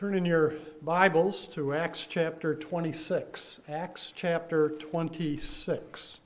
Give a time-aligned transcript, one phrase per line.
[0.00, 3.60] Turn in your Bibles to Acts chapter 26.
[3.68, 6.20] Acts chapter 26.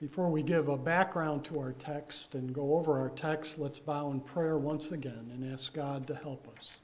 [0.00, 4.12] Before we give a background to our text and go over our text, let's bow
[4.12, 6.78] in prayer once again and ask God to help us.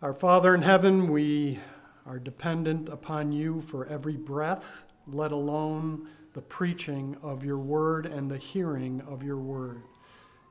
[0.00, 1.58] Our Father in heaven, we
[2.06, 8.30] are dependent upon you for every breath, let alone the preaching of your word and
[8.30, 9.82] the hearing of your word.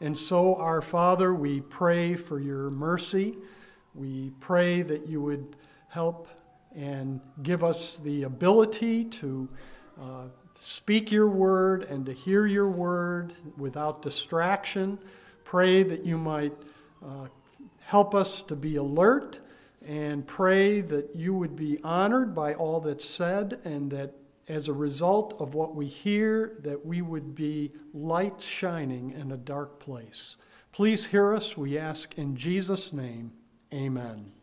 [0.01, 3.37] And so, our Father, we pray for your mercy.
[3.95, 5.55] We pray that you would
[5.87, 6.27] help
[6.75, 9.47] and give us the ability to
[9.97, 10.23] uh,
[10.55, 14.99] speak your word and to hear your word without distraction.
[15.45, 16.51] Pray that you might
[17.01, 17.27] uh,
[17.87, 19.39] help us to be alert
[19.87, 24.13] and pray that you would be honored by all that's said and that
[24.49, 29.37] as a result of what we hear that we would be light shining in a
[29.37, 30.35] dark place.
[30.73, 31.55] Please hear us.
[31.55, 33.31] We ask in jesus name.
[33.73, 34.33] Amen.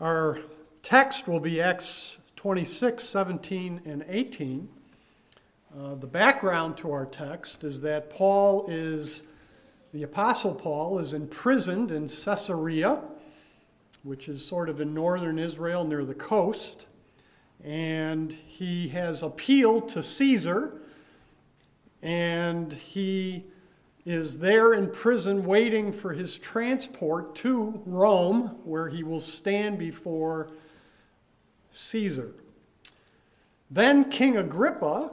[0.00, 0.40] Our
[0.82, 4.68] text will be acts 26 17 and 18
[5.78, 9.24] uh, the background to our text is that paul is
[9.92, 13.02] the Apostle Paul is imprisoned in Caesarea,
[14.02, 16.86] which is sort of in northern Israel near the coast,
[17.64, 20.80] and he has appealed to Caesar,
[22.02, 23.44] and he
[24.04, 30.50] is there in prison waiting for his transport to Rome, where he will stand before
[31.70, 32.32] Caesar.
[33.70, 35.10] Then King Agrippa,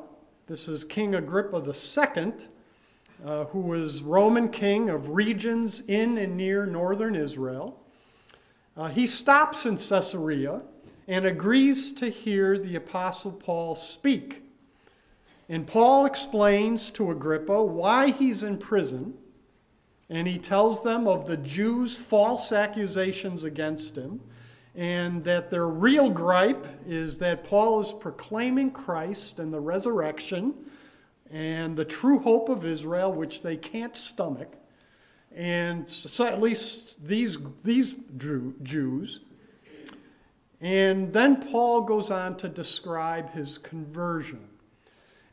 [0.47, 2.33] this is King Agrippa II,
[3.25, 7.79] uh, who was Roman king of regions in and near northern Israel.
[8.75, 10.61] Uh, he stops in Caesarea
[11.07, 14.43] and agrees to hear the Apostle Paul speak.
[15.49, 19.13] And Paul explains to Agrippa why he's in prison,
[20.09, 24.21] and he tells them of the Jews' false accusations against him,
[24.75, 30.55] and that their real gripe is that Paul is proclaiming Christ and the resurrection
[31.33, 34.53] and the true hope of Israel, which they can't stomach.
[35.35, 37.95] And so at least these, these
[38.61, 39.21] Jews.
[40.61, 44.47] And then Paul goes on to describe his conversion.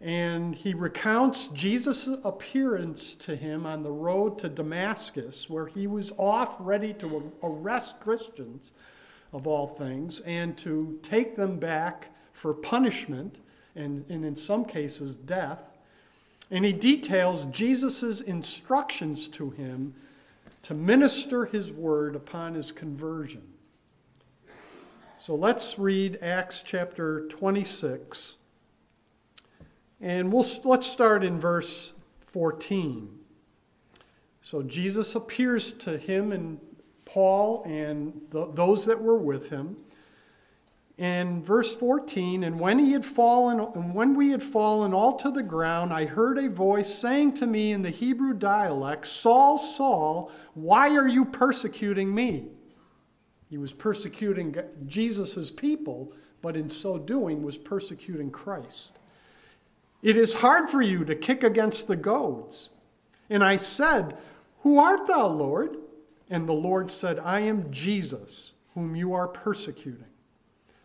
[0.00, 6.14] And he recounts Jesus' appearance to him on the road to Damascus, where he was
[6.16, 8.72] off ready to arrest Christians,
[9.34, 13.36] of all things, and to take them back for punishment,
[13.76, 15.69] and, and in some cases, death.
[16.50, 19.94] And he details Jesus' instructions to him
[20.62, 23.42] to minister his word upon his conversion.
[25.16, 28.36] So let's read Acts chapter 26.
[30.00, 31.92] And we'll, let's start in verse
[32.26, 33.18] 14.
[34.40, 36.58] So Jesus appears to him and
[37.04, 39.76] Paul and the, those that were with him
[41.00, 45.30] in verse 14 and when he had fallen and when we had fallen all to
[45.30, 50.30] the ground i heard a voice saying to me in the hebrew dialect saul saul
[50.52, 52.48] why are you persecuting me
[53.48, 54.54] he was persecuting
[54.86, 56.12] jesus' people
[56.42, 58.92] but in so doing was persecuting christ.
[60.02, 62.68] It is hard for you to kick against the goads.
[63.30, 64.18] And i said
[64.60, 65.78] who art thou lord
[66.28, 70.09] and the lord said i am jesus whom you are persecuting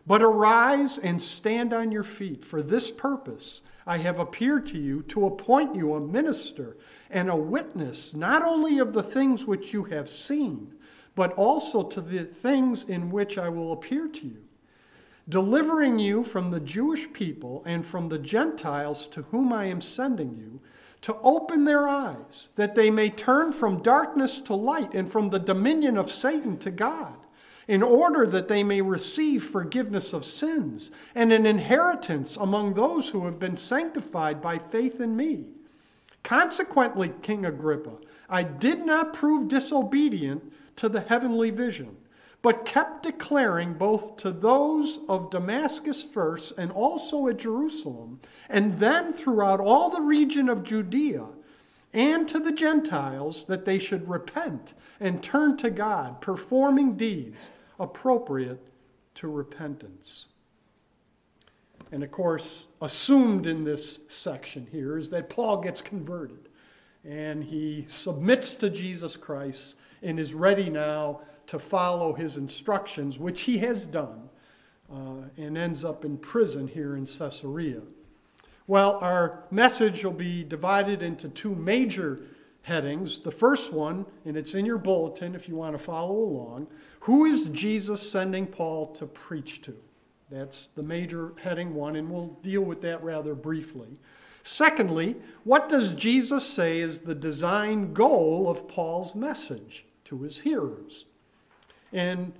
[0.06, 2.44] but arise and stand on your feet.
[2.44, 6.76] For this purpose I have appeared to you to appoint you a minister
[7.10, 10.74] and a witness, not only of the things which you have seen,
[11.14, 14.44] but also to the things in which I will appear to you,
[15.28, 20.36] delivering you from the Jewish people and from the Gentiles to whom I am sending
[20.36, 20.60] you,
[21.02, 25.38] to open their eyes, that they may turn from darkness to light and from the
[25.38, 27.16] dominion of Satan to God
[27.68, 33.24] in order that they may receive forgiveness of sins and an inheritance among those who
[33.24, 35.44] have been sanctified by faith in me.
[36.22, 37.98] Consequently, King Agrippa,
[38.28, 41.96] I did not prove disobedient to the heavenly vision,
[42.42, 49.12] but kept declaring both to those of Damascus first and also at Jerusalem, and then
[49.12, 51.26] throughout all the region of Judea
[51.96, 57.48] and to the Gentiles that they should repent and turn to God, performing deeds
[57.80, 58.60] appropriate
[59.14, 60.28] to repentance.
[61.90, 66.50] And of course, assumed in this section here is that Paul gets converted.
[67.04, 73.42] and he submits to Jesus Christ and is ready now to follow his instructions, which
[73.42, 74.28] he has done,
[74.92, 77.82] uh, and ends up in prison here in Caesarea.
[78.66, 82.20] Well, our message will be divided into two major
[82.62, 83.20] headings.
[83.20, 86.66] The first one, and it's in your bulletin if you want to follow along
[87.00, 89.76] Who is Jesus sending Paul to preach to?
[90.30, 94.00] That's the major heading one, and we'll deal with that rather briefly.
[94.42, 95.14] Secondly,
[95.44, 101.04] what does Jesus say is the design goal of Paul's message to his hearers?
[101.92, 102.32] And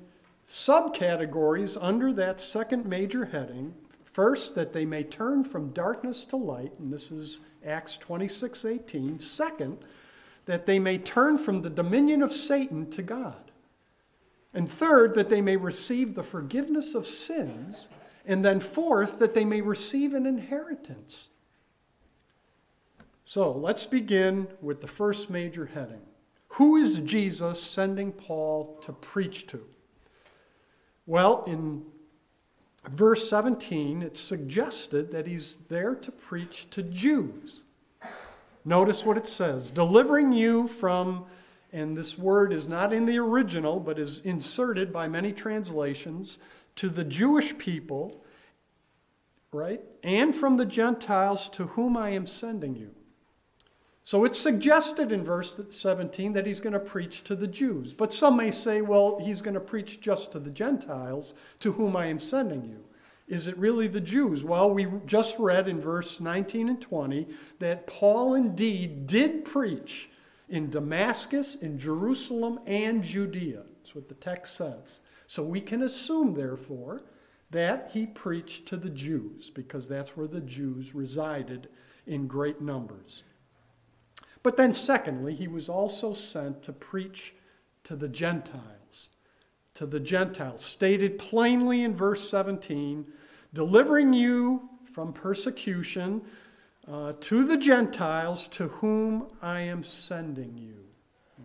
[0.48, 3.74] subcategories under that second major heading
[4.16, 9.18] first, that they may turn from darkness to light, and this is Acts 26 18.
[9.18, 9.76] Second,
[10.46, 13.50] that they may turn from the dominion of Satan to God.
[14.54, 17.88] And third, that they may receive the forgiveness of sins.
[18.24, 21.28] And then fourth, that they may receive an inheritance.
[23.22, 26.00] So let's begin with the first major heading.
[26.54, 29.62] Who is Jesus sending Paul to preach to?
[31.04, 31.84] Well, in
[32.88, 37.62] verse 17, it's suggested that he's there to preach to Jews.
[38.64, 41.26] Notice what it says delivering you from,
[41.72, 46.38] and this word is not in the original, but is inserted by many translations,
[46.74, 48.24] to the Jewish people,
[49.52, 49.80] right?
[50.02, 52.95] And from the Gentiles to whom I am sending you.
[54.06, 57.92] So it's suggested in verse 17 that he's going to preach to the Jews.
[57.92, 61.96] But some may say, well, he's going to preach just to the Gentiles to whom
[61.96, 62.84] I am sending you.
[63.26, 64.44] Is it really the Jews?
[64.44, 67.26] Well, we just read in verse 19 and 20
[67.58, 70.08] that Paul indeed did preach
[70.48, 73.64] in Damascus, in Jerusalem, and Judea.
[73.78, 75.00] That's what the text says.
[75.26, 77.02] So we can assume, therefore,
[77.50, 81.70] that he preached to the Jews because that's where the Jews resided
[82.06, 83.24] in great numbers.
[84.46, 87.34] But then, secondly, he was also sent to preach
[87.82, 89.08] to the Gentiles
[89.74, 93.04] to the Gentiles, stated plainly in verse 17
[93.52, 96.22] delivering you from persecution
[96.86, 100.76] uh, to the Gentiles to whom I am sending you.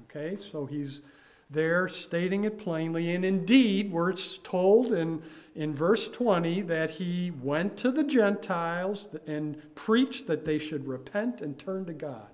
[0.04, 1.02] Okay, so he's
[1.50, 3.16] there stating it plainly.
[3.16, 5.24] And indeed, we're told in,
[5.56, 11.42] in verse 20 that he went to the Gentiles and preached that they should repent
[11.42, 12.31] and turn to God.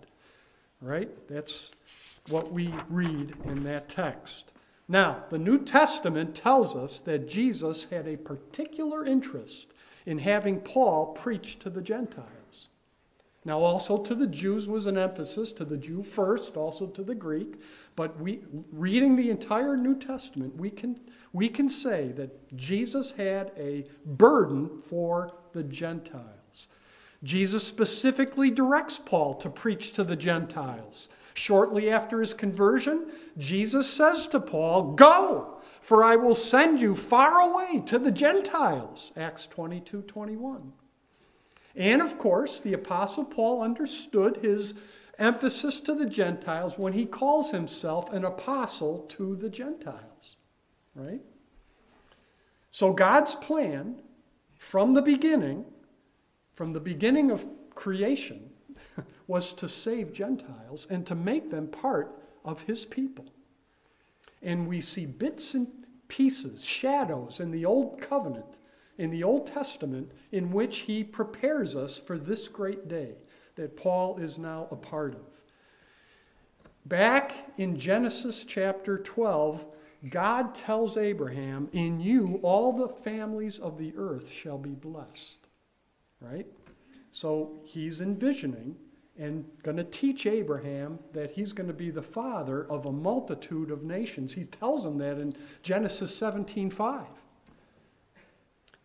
[0.82, 1.10] Right?
[1.28, 1.72] That's
[2.30, 4.54] what we read in that text.
[4.88, 9.68] Now, the New Testament tells us that Jesus had a particular interest
[10.06, 12.70] in having Paul preach to the Gentiles.
[13.44, 17.16] Now, also to the Jews was an emphasis, to the Jew first, also to the
[17.16, 17.56] Greek.
[17.96, 18.42] But we,
[18.72, 21.00] reading the entire New Testament, we can,
[21.32, 26.37] we can say that Jesus had a burden for the Gentiles.
[27.24, 31.10] Jesus specifically directs Paul to preach to the Gentiles.
[31.34, 37.40] Shortly after his conversion, Jesus says to Paul, Go, for I will send you far
[37.40, 39.12] away to the Gentiles.
[39.16, 40.74] Acts 22 21.
[41.76, 44.74] And of course, the Apostle Paul understood his
[45.20, 50.36] emphasis to the Gentiles when he calls himself an apostle to the Gentiles.
[50.96, 51.22] Right?
[52.72, 54.02] So God's plan
[54.58, 55.66] from the beginning,
[56.58, 57.46] from the beginning of
[57.76, 58.50] creation,
[59.28, 63.26] was to save Gentiles and to make them part of his people.
[64.42, 65.68] And we see bits and
[66.08, 68.58] pieces, shadows in the Old Covenant,
[68.98, 73.12] in the Old Testament, in which he prepares us for this great day
[73.54, 75.28] that Paul is now a part of.
[76.88, 79.64] Back in Genesis chapter 12,
[80.10, 85.47] God tells Abraham, In you all the families of the earth shall be blessed.
[86.22, 86.48] Right?
[87.12, 88.76] So he's envisioning
[89.18, 93.72] and going to teach Abraham that he's going to be the father of a multitude
[93.72, 94.34] of nations.
[94.34, 95.34] He tells him that in
[95.64, 97.08] Genesis 17:5.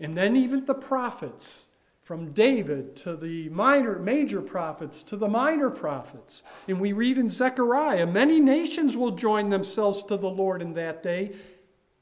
[0.01, 1.67] And then even the prophets,
[2.03, 6.43] from David to the minor major prophets to the minor prophets.
[6.67, 11.03] And we read in Zechariah, many nations will join themselves to the Lord in that
[11.03, 11.33] day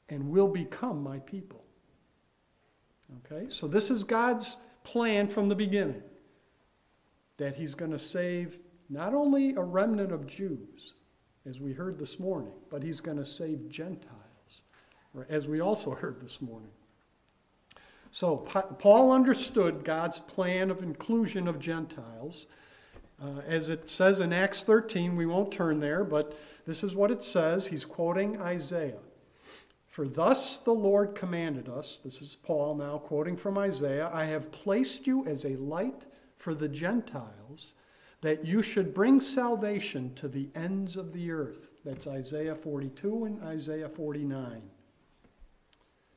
[0.09, 1.63] and will become my people.
[3.31, 3.45] Okay?
[3.49, 6.01] So this is God's plan from the beginning
[7.37, 8.59] that he's going to save
[8.89, 10.93] not only a remnant of Jews,
[11.47, 14.63] as we heard this morning, but he's going to save Gentiles,
[15.29, 16.69] as we also heard this morning.
[18.13, 22.47] So, Paul understood God's plan of inclusion of Gentiles.
[23.23, 27.09] Uh, as it says in Acts 13, we won't turn there, but this is what
[27.09, 27.67] it says.
[27.67, 28.99] He's quoting Isaiah.
[29.91, 34.49] For thus the Lord commanded us, this is Paul now quoting from Isaiah, I have
[34.49, 36.05] placed you as a light
[36.37, 37.73] for the Gentiles,
[38.21, 41.71] that you should bring salvation to the ends of the earth.
[41.83, 44.61] That's Isaiah 42 and Isaiah 49.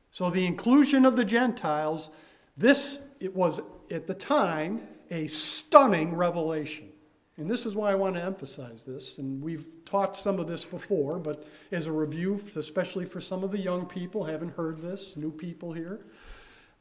[0.09, 2.11] So the inclusion of the Gentiles,
[2.55, 3.59] this it was
[3.91, 6.93] at the time a stunning revelation.
[7.37, 9.17] And this is why I want to emphasize this.
[9.17, 13.51] And we've taught some of this before, but as a review, especially for some of
[13.51, 16.05] the young people, haven't heard this, new people here.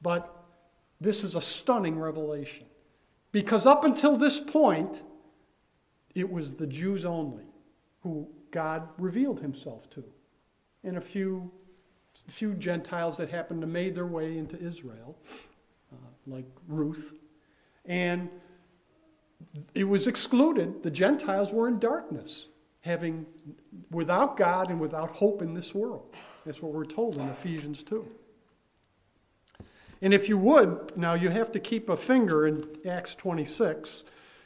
[0.01, 0.45] But
[1.01, 2.67] this is a stunning revelation.
[3.33, 5.03] Because up until this point,
[6.15, 7.45] it was the Jews only
[8.03, 10.05] who God revealed himself to.
[10.85, 11.51] And a few,
[12.29, 15.19] few Gentiles that happened to made their way into Israel,
[15.93, 15.97] uh,
[16.29, 17.15] like Ruth.
[17.87, 18.31] And
[19.75, 20.83] it was excluded.
[20.83, 22.49] The Gentiles were in darkness,
[22.81, 23.27] having
[23.91, 26.15] without God and without hope in this world.
[26.45, 28.07] That's what we're told in Ephesians 2.
[30.03, 34.05] And if you would, now you have to keep a finger in Acts 26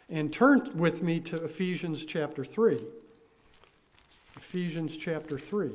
[0.08, 2.80] and turn with me to Ephesians chapter 3.
[4.36, 5.72] Ephesians chapter 3.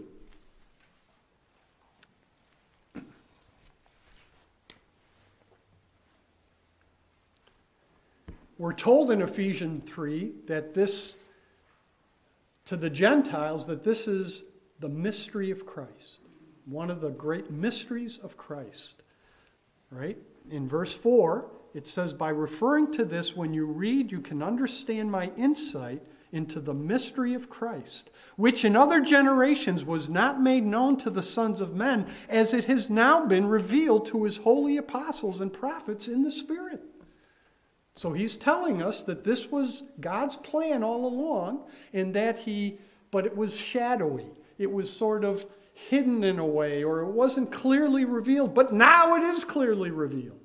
[8.58, 11.16] We're told in Ephesians 3 that this,
[12.66, 14.46] to the Gentiles, that this is
[14.80, 16.20] the mystery of Christ,
[16.66, 19.02] one of the great mysteries of Christ.
[19.90, 20.18] Right?
[20.52, 25.12] In verse 4, it says, By referring to this, when you read, you can understand
[25.12, 30.98] my insight into the mystery of Christ, which in other generations was not made known
[30.98, 35.42] to the sons of men, as it has now been revealed to his holy apostles
[35.42, 36.82] and prophets in the Spirit.
[37.96, 42.78] So he's telling us that this was God's plan all along, and that he,
[43.12, 44.32] but it was shadowy.
[44.58, 49.16] It was sort of hidden in a way, or it wasn't clearly revealed, but now
[49.16, 50.40] it is clearly revealed.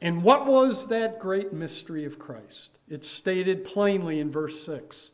[0.00, 2.76] And what was that great mystery of Christ?
[2.88, 5.12] It's stated plainly in verse 6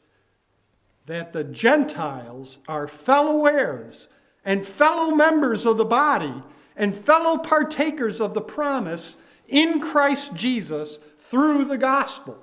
[1.07, 4.09] that the Gentiles are fellow heirs
[4.45, 6.43] and fellow members of the body
[6.81, 12.43] and fellow partakers of the promise in Christ Jesus through the gospel.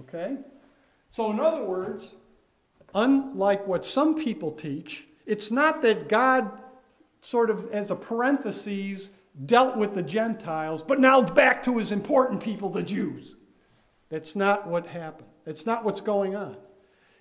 [0.00, 0.38] Okay?
[1.12, 2.14] So, in other words,
[2.96, 6.50] unlike what some people teach, it's not that God,
[7.22, 9.10] sort of as a parenthesis,
[9.46, 13.36] dealt with the Gentiles, but now back to his important people, the Jews.
[14.08, 15.28] That's not what happened.
[15.44, 16.56] That's not what's going on.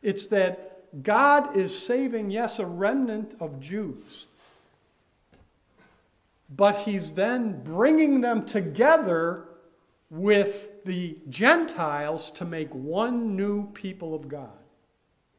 [0.02, 4.28] It's that God is saving, yes, a remnant of Jews,
[6.50, 9.46] but he's then bringing them together
[10.10, 14.50] with the Gentiles to make one new people of God.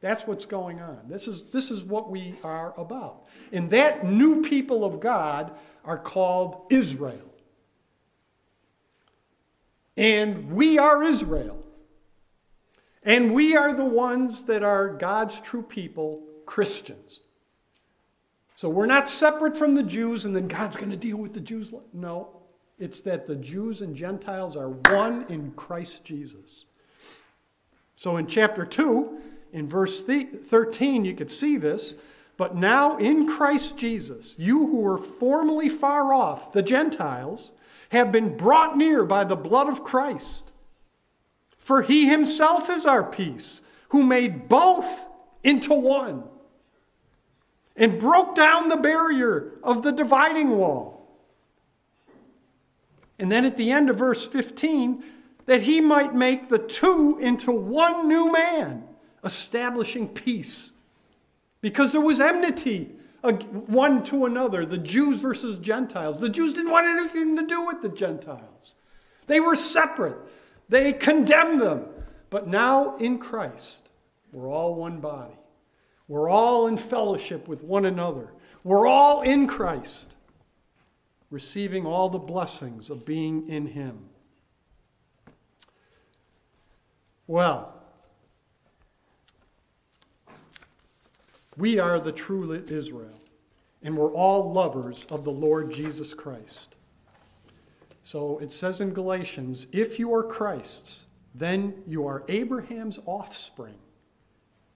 [0.01, 0.99] That's what's going on.
[1.07, 3.25] This is, this is what we are about.
[3.51, 7.33] And that new people of God are called Israel.
[9.97, 11.61] And we are Israel.
[13.03, 17.21] And we are the ones that are God's true people, Christians.
[18.59, 21.39] So we're not separate from the Jews and then God's going to deal with the
[21.39, 21.73] Jews.
[21.93, 22.41] No,
[22.77, 26.65] it's that the Jews and Gentiles are one in Christ Jesus.
[27.95, 29.17] So in chapter 2,
[29.53, 31.95] in verse 13, you could see this.
[32.35, 37.53] But now in Christ Jesus, you who were formerly far off, the Gentiles,
[37.91, 40.51] have been brought near by the blood of Christ.
[41.59, 43.61] For he himself is our peace,
[43.91, 45.05] who made both
[45.45, 46.25] into one
[47.79, 50.99] and broke down the barrier of the dividing wall
[53.19, 55.03] and then at the end of verse 15,
[55.45, 58.85] that he might make the two into one new man,
[59.23, 60.71] establishing peace.
[61.61, 66.21] Because there was enmity one to another, the Jews versus Gentiles.
[66.21, 68.75] The Jews didn't want anything to do with the Gentiles,
[69.27, 70.17] they were separate,
[70.69, 71.85] they condemned them.
[72.29, 73.89] But now in Christ,
[74.31, 75.33] we're all one body.
[76.09, 78.33] We're all in fellowship with one another.
[78.63, 80.15] We're all in Christ
[81.29, 84.09] receiving all the blessings of being in Him.
[87.27, 87.75] Well,
[91.55, 93.21] we are the true Israel,
[93.83, 96.75] and we're all lovers of the Lord Jesus Christ.
[98.01, 103.77] So it says in Galatians if you are Christ's, then you are Abraham's offspring,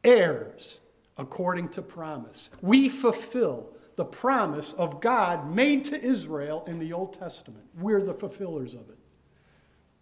[0.03, 0.79] heirs
[1.17, 2.50] according to promise.
[2.62, 7.65] We fulfill the promise of God made to Israel in the Old Testament.
[7.77, 8.98] We're the fulfillers of it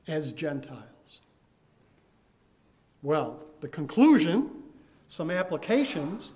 [0.07, 1.21] as Gentiles.
[3.01, 4.49] Well, the conclusion,
[5.07, 6.33] some applications.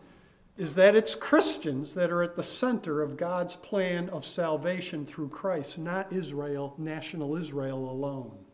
[0.58, 5.30] is that it's Christians that are at the center of God's plan of salvation through
[5.30, 8.45] Christ, not Israel, national Israel alone.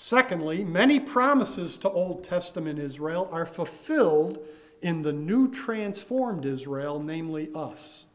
[0.00, 4.38] Secondly, many promises to Old Testament Israel are fulfilled
[4.80, 8.06] in the new transformed Israel, namely us.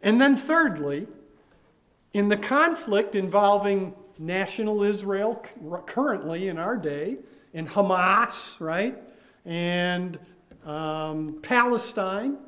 [0.00, 1.08] And then, thirdly,
[2.12, 5.44] in the conflict involving national Israel
[5.86, 7.16] currently in our day,
[7.52, 8.96] in Hamas, right,
[9.44, 10.20] and
[10.64, 12.38] um, Palestine,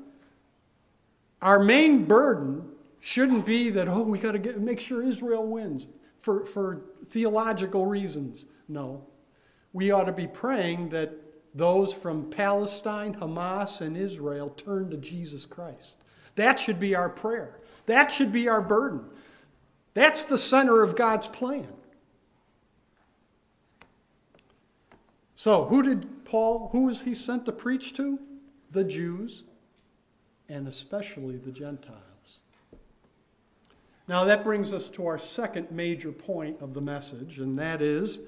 [1.42, 2.68] our main burden
[3.00, 5.88] shouldn't be that, oh, we got to make sure Israel wins
[6.20, 8.46] for, for theological reasons.
[8.68, 9.04] No.
[9.72, 11.12] We ought to be praying that
[11.54, 15.98] those from Palestine, Hamas, and Israel turn to Jesus Christ.
[16.36, 17.58] That should be our prayer.
[17.86, 19.04] That should be our burden.
[19.94, 21.68] That's the center of God's plan.
[25.34, 28.18] So, who did Paul, who was he sent to preach to?
[28.70, 29.42] The Jews,
[30.48, 32.09] and especially the Gentiles.
[34.10, 38.18] Now, that brings us to our second major point of the message, and that is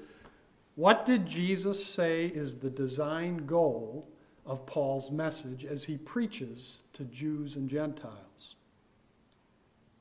[0.75, 4.07] what did Jesus say is the design goal
[4.45, 8.55] of Paul's message as he preaches to Jews and Gentiles,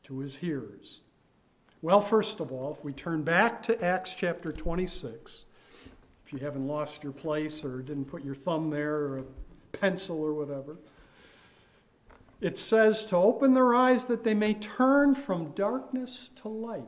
[0.05, 1.01] to his hearers?
[1.83, 5.47] Well, first of all, if we turn back to Acts chapter 26,
[6.25, 9.25] if you haven't lost your place or didn't put your thumb there or a
[9.73, 10.77] pencil or whatever,
[12.43, 16.83] it says to open their eyes that they may turn from darkness to light.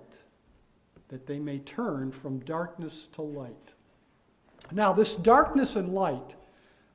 [1.09, 3.73] That they may turn from darkness to light.
[4.73, 6.35] Now, this darkness and light,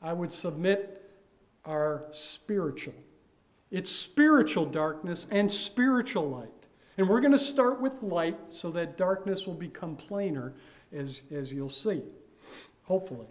[0.02, 1.10] I would submit,
[1.64, 2.96] are spiritual.
[3.72, 6.50] It's spiritual darkness and spiritual light.
[6.98, 10.54] And we're going to start with light so that darkness will become plainer,
[10.92, 12.02] as, as you'll see,
[12.84, 13.28] hopefully.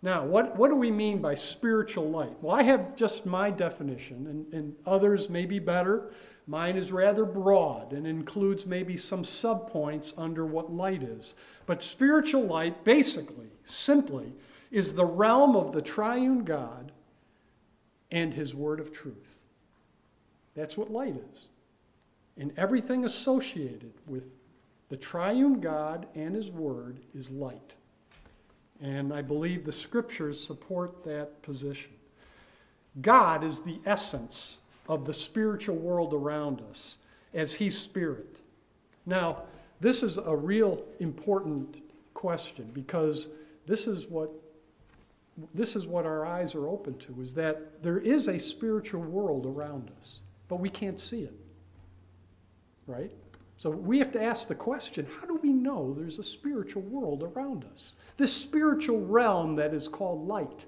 [0.00, 2.36] Now, what, what do we mean by spiritual light?
[2.40, 6.12] Well, I have just my definition, and, and others may be better.
[6.46, 11.34] Mine is rather broad and includes maybe some subpoints under what light is.
[11.66, 14.32] But spiritual light, basically, simply,
[14.70, 16.92] is the realm of the triune God
[18.10, 19.40] and his word of truth.
[20.54, 21.48] That's what light is.
[22.36, 24.32] And everything associated with
[24.88, 27.74] the triune God and his word is light.
[28.80, 31.90] And I believe the scriptures support that position.
[33.00, 36.98] God is the essence of the spiritual world around us
[37.34, 38.36] as He's spirit.
[39.04, 39.42] Now,
[39.80, 41.82] this is a real important
[42.14, 43.28] question because
[43.66, 44.30] this is what
[45.54, 49.46] this is what our eyes are open to is that there is a spiritual world
[49.46, 51.34] around us, but we can't see it.
[52.88, 53.12] Right?
[53.58, 57.22] So we have to ask the question how do we know there's a spiritual world
[57.22, 57.96] around us?
[58.16, 60.66] This spiritual realm that is called light?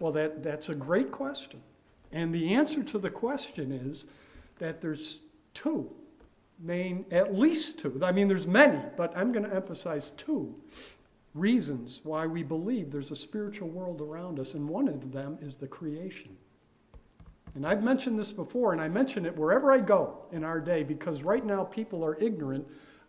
[0.00, 1.62] Well, that, that's a great question.
[2.10, 4.06] And the answer to the question is
[4.58, 5.20] that there's
[5.54, 5.90] two
[6.62, 8.00] main, at least two.
[8.02, 10.54] I mean, there's many, but I'm going to emphasize two
[11.34, 15.56] reasons why we believe there's a spiritual world around us, and one of them is
[15.56, 16.36] the creation.
[17.54, 20.82] And I've mentioned this before, and I mention it wherever I go in our day
[20.82, 22.66] because right now people are ignorant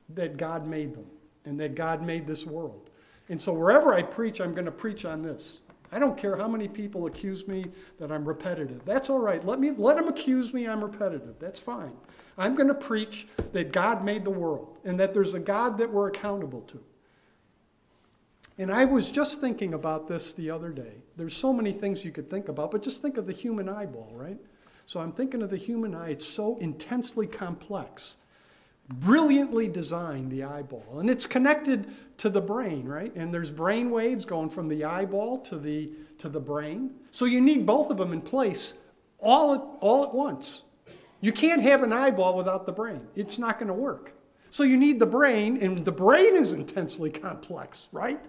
[0.09, 1.05] that God made them
[1.45, 2.89] and that God made this world.
[3.29, 5.61] And so wherever I preach, I'm going to preach on this.
[5.93, 7.65] I don't care how many people accuse me
[7.99, 8.83] that I'm repetitive.
[8.83, 9.45] That's all right.
[9.45, 11.35] Let me let them accuse me I'm repetitive.
[11.39, 11.93] That's fine.
[12.35, 15.91] I'm going to preach that God made the world and that there's a God that
[15.91, 16.83] we're accountable to.
[18.57, 21.02] And I was just thinking about this the other day.
[21.15, 24.11] There's so many things you could think about, but just think of the human eyeball,
[24.15, 24.37] right?
[24.85, 26.09] So I'm thinking of the human eye.
[26.09, 28.17] It's so intensely complex,
[28.89, 30.99] brilliantly designed, the eyeball.
[30.99, 33.13] And it's connected to the brain, right?
[33.15, 36.91] And there's brain waves going from the eyeball to the, to the brain.
[37.11, 38.73] So you need both of them in place
[39.23, 40.63] all at, all at once.
[41.21, 44.13] You can't have an eyeball without the brain, it's not going to work.
[44.49, 48.23] So you need the brain, and the brain is intensely complex, right?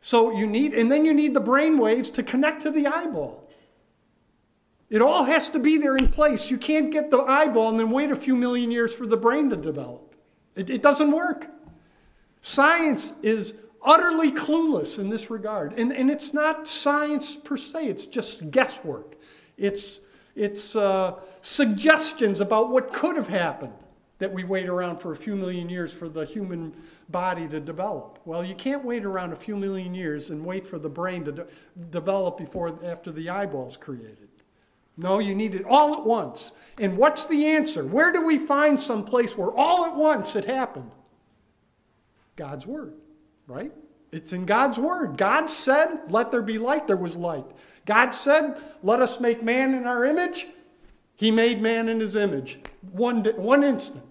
[0.00, 3.48] So you need, and then you need the brain waves to connect to the eyeball.
[4.90, 6.50] It all has to be there in place.
[6.50, 9.50] You can't get the eyeball and then wait a few million years for the brain
[9.50, 10.14] to develop.
[10.56, 11.48] It, it doesn't work.
[12.40, 15.74] Science is utterly clueless in this regard.
[15.74, 19.16] And, and it's not science per se, it's just guesswork.
[19.56, 20.00] It's,
[20.34, 23.74] it's uh, suggestions about what could have happened
[24.18, 26.74] that we wait around for a few million years for the human
[27.08, 28.18] body to develop.
[28.24, 31.32] Well, you can't wait around a few million years and wait for the brain to
[31.32, 31.46] de-
[31.90, 34.28] develop before after the eyeball's created.
[34.96, 36.52] No, you need it all at once.
[36.80, 37.84] And what's the answer?
[37.84, 40.90] Where do we find some place where all at once it happened?
[42.34, 42.94] God's word,
[43.46, 43.72] right?
[44.10, 45.16] It's in God's word.
[45.16, 46.88] God said, Let there be light.
[46.88, 47.46] There was light.
[47.86, 50.46] God said, Let us make man in our image.
[51.18, 52.60] He made man in his image.
[52.92, 54.04] One, one instant.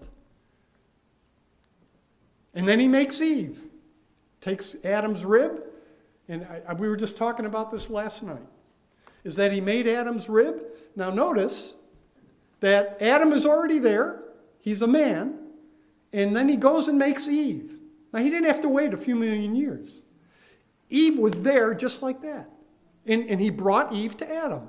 [2.54, 3.58] And then he makes Eve.
[4.42, 5.62] Takes Adam's rib.
[6.28, 8.46] And I, we were just talking about this last night.
[9.24, 10.62] Is that he made Adam's rib.
[10.96, 11.76] Now notice
[12.60, 14.22] that Adam is already there.
[14.60, 15.38] He's a man.
[16.12, 17.78] And then he goes and makes Eve.
[18.12, 20.02] Now, he didn't have to wait a few million years.
[20.90, 22.50] Eve was there just like that.
[23.06, 24.68] And, and he brought Eve to Adam.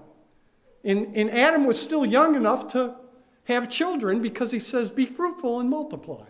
[0.84, 2.96] And, and Adam was still young enough to
[3.46, 6.26] have children because he says, Be fruitful and multiply.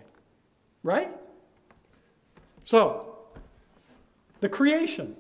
[0.84, 1.12] Right?
[2.66, 3.18] So,
[4.40, 5.16] the creation.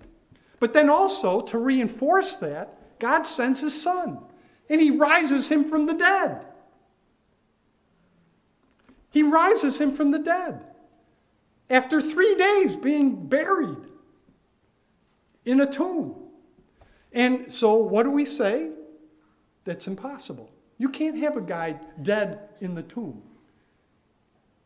[0.59, 4.19] But then also, to reinforce that, God sends his son
[4.69, 6.45] and he rises him from the dead.
[9.11, 10.61] He rises him from the dead
[11.69, 13.77] after three days being buried
[15.45, 16.15] in a tomb.
[17.11, 18.69] And so, what do we say?
[19.65, 20.49] That's impossible.
[20.77, 23.21] You can't have a guy dead in the tomb.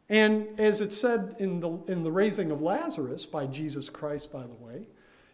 [0.09, 4.43] And as it said in the, in the raising of Lazarus by Jesus Christ, by
[4.43, 4.87] the way,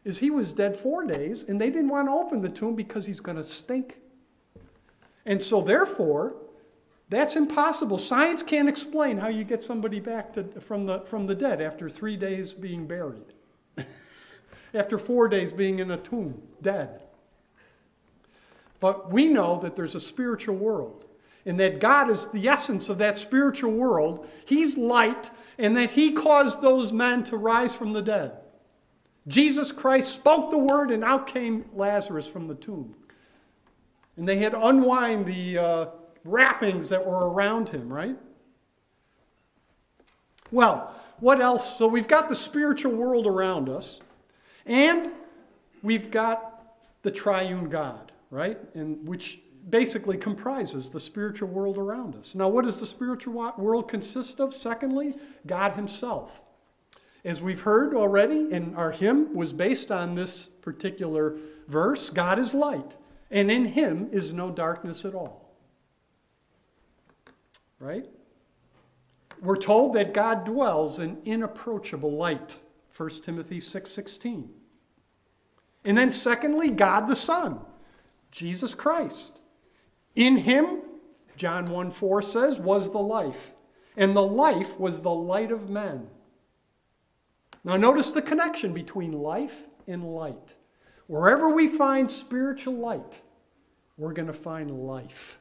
[0.06, 3.06] is he was dead four days, and they didn't want to open the tomb because
[3.06, 3.98] he's going to stink.
[5.26, 6.36] And so, therefore,
[7.10, 7.98] that's impossible.
[7.98, 11.90] Science can't explain how you get somebody back to, from, the, from the dead after
[11.90, 13.34] three days being buried,
[14.74, 17.02] after four days being in a tomb, dead.
[18.80, 21.06] But we know that there's a spiritual world,
[21.46, 24.28] and that God is the essence of that spiritual world.
[24.46, 28.34] He's light, and that He caused those men to rise from the dead.
[29.28, 32.96] Jesus Christ spoke the word, and out came Lazarus from the tomb.
[34.18, 35.58] And they had unwind the.
[35.58, 35.86] Uh,
[36.24, 38.18] wrappings that were around him, right?
[40.52, 41.78] Well, what else?
[41.78, 44.02] So we've got the spiritual world around us,
[44.66, 45.12] and
[45.84, 48.58] we've got the triune God, right?
[48.74, 49.40] And which
[49.70, 52.36] basically comprises the spiritual world around us.
[52.36, 54.54] Now, what does the spiritual world consist of?
[54.54, 55.16] Secondly,
[55.46, 56.42] God Himself.
[57.26, 61.38] As we've heard already, and our hymn was based on this particular
[61.68, 62.98] verse God is light,
[63.30, 65.50] and in Him is no darkness at all
[67.80, 68.06] right?
[69.42, 72.60] We're told that God dwells in inapproachable light.
[72.96, 74.50] 1 Timothy 6:16.
[75.86, 77.62] and then secondly, God the Son,
[78.32, 79.40] Jesus Christ.
[80.16, 80.82] In him,
[81.36, 83.54] John 1 4 says, was the life,
[83.96, 86.08] and the life was the light of men.
[87.64, 90.56] Now, notice the connection between life and light.
[91.08, 93.22] Wherever we find spiritual light,
[93.98, 95.40] we're going to find life.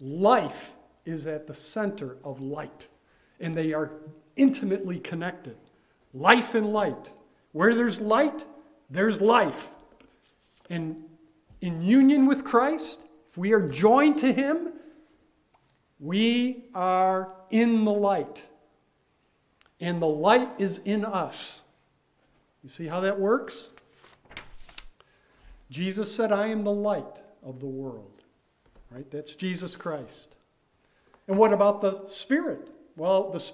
[0.00, 2.88] Life is at the center of light,
[3.40, 3.90] and they are
[4.36, 5.56] intimately connected.
[6.14, 7.10] Life and light.
[7.52, 8.44] Where there's light,
[8.90, 9.70] there's life.
[10.70, 11.04] And
[11.62, 14.72] in union with Christ, if we are joined to Him,
[15.98, 18.46] we are in the light.
[19.80, 21.62] And the light is in us.
[22.62, 23.68] You see how that works?
[25.70, 28.22] Jesus said, I am the light of the world.
[28.90, 29.10] Right?
[29.10, 30.34] That's Jesus Christ.
[31.26, 32.68] And what about the Spirit?
[32.96, 33.52] Well, the,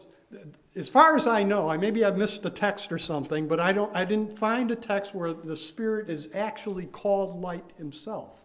[0.79, 3.73] as far as I know, I maybe I missed a text or something, but I
[3.73, 8.45] don't I didn't find a text where the Spirit is actually called light himself.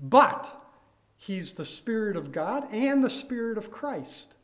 [0.00, 0.48] But
[1.16, 4.34] he's the Spirit of God and the Spirit of Christ.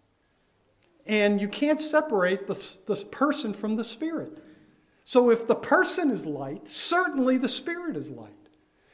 [1.07, 4.43] And you can't separate the, the person from the Spirit.
[5.05, 8.33] So if the person is light, certainly the Spirit is light.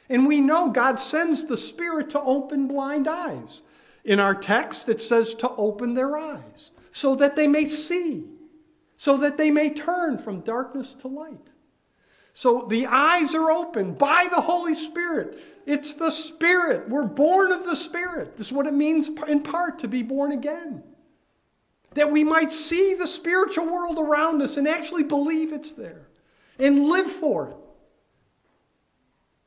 [0.07, 3.63] And we know God sends the Spirit to open blind eyes.
[4.05, 8.23] In our text, it says to open their eyes so that they may see,
[8.97, 11.49] so that they may turn from darkness to light.
[12.33, 15.39] So the eyes are opened by the Holy Spirit.
[15.65, 16.87] It's the Spirit.
[16.87, 18.37] We're born of the Spirit.
[18.37, 20.83] This is what it means in part to be born again.
[21.95, 26.09] That we might see the spiritual world around us and actually believe it's there
[26.59, 27.57] and live for it.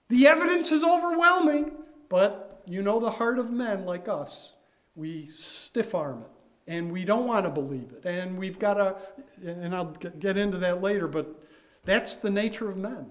[0.09, 1.70] The evidence is overwhelming,
[2.09, 4.54] but you know the heart of men like us.
[4.96, 6.36] We stiff arm it
[6.66, 8.05] and we don't want to believe it.
[8.05, 8.96] And we've got to,
[9.44, 11.42] and I'll get into that later, but
[11.85, 13.07] that's the nature of men.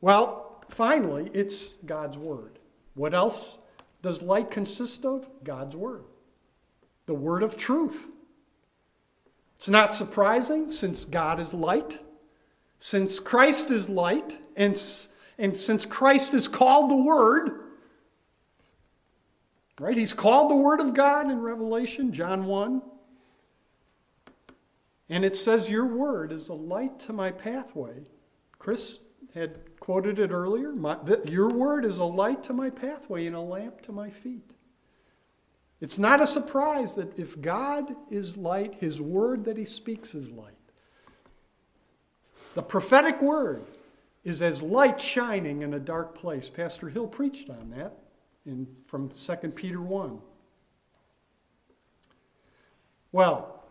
[0.00, 2.58] Well, finally, it's God's Word.
[2.94, 3.58] What else
[4.02, 5.28] does light consist of?
[5.44, 6.02] God's Word.
[7.06, 8.10] The Word of truth.
[9.56, 12.00] It's not surprising since God is light.
[12.80, 14.76] Since Christ is light, and,
[15.38, 17.61] and since Christ is called the Word,
[19.82, 19.96] Right?
[19.96, 22.82] He's called the Word of God in Revelation, John 1.
[25.08, 28.04] And it says, Your word is a light to my pathway.
[28.60, 29.00] Chris
[29.34, 30.70] had quoted it earlier.
[30.72, 34.52] My, your word is a light to my pathway and a lamp to my feet.
[35.80, 40.30] It's not a surprise that if God is light, his word that he speaks is
[40.30, 40.54] light.
[42.54, 43.64] The prophetic word
[44.22, 46.48] is as light shining in a dark place.
[46.48, 48.01] Pastor Hill preached on that
[48.46, 50.18] in, from 2 Peter 1.
[53.12, 53.62] Well,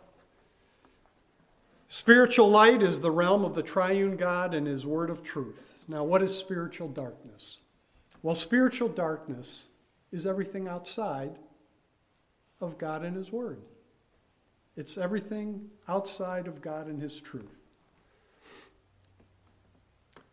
[1.87, 5.75] spiritual light is the realm of the triune God and his word of truth.
[5.87, 7.59] Now, what is spiritual darkness?
[8.23, 9.69] Well, spiritual darkness
[10.11, 11.37] is everything outside
[12.59, 13.59] of God and his word.
[14.77, 17.59] It's everything outside of God and his truth.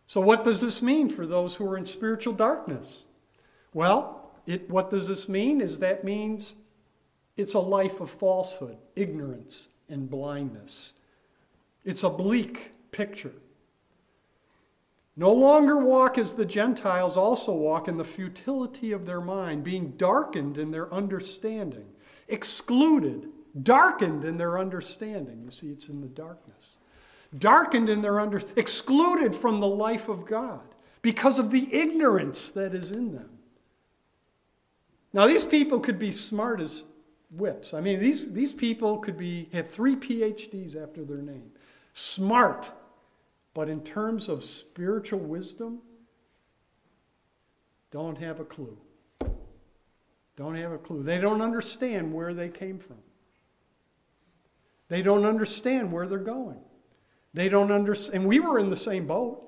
[0.07, 3.03] So, what does this mean for those who are in spiritual darkness?
[3.75, 4.18] Well,
[4.49, 5.61] it, what does this mean?
[5.61, 6.55] Is that means
[7.37, 10.95] it's a life of falsehood, ignorance, and blindness.
[11.85, 13.35] It's a bleak picture.
[15.17, 19.93] No longer walk as the Gentiles also walk in the futility of their mind, being
[19.93, 21.87] darkened in their understanding,
[22.29, 23.29] excluded,
[23.63, 25.43] darkened in their understanding.
[25.45, 26.79] You see, it's in the darkness
[27.37, 30.63] darkened in their under, excluded from the life of God
[31.03, 33.38] because of the ignorance that is in them.
[35.13, 36.87] Now, these people could be smart as
[37.31, 37.75] whips.
[37.75, 41.51] I mean, these, these people could be, have three PhDs after their name.
[41.93, 42.71] Smart,
[43.55, 45.81] but in terms of spiritual wisdom,
[47.91, 48.77] don't have a clue.
[50.37, 51.03] Don't have a clue.
[51.03, 52.99] They don't understand where they came from.
[54.89, 56.61] They don't understand where they're going.
[57.35, 58.21] They don't understand.
[58.21, 59.45] And we were in the same boat.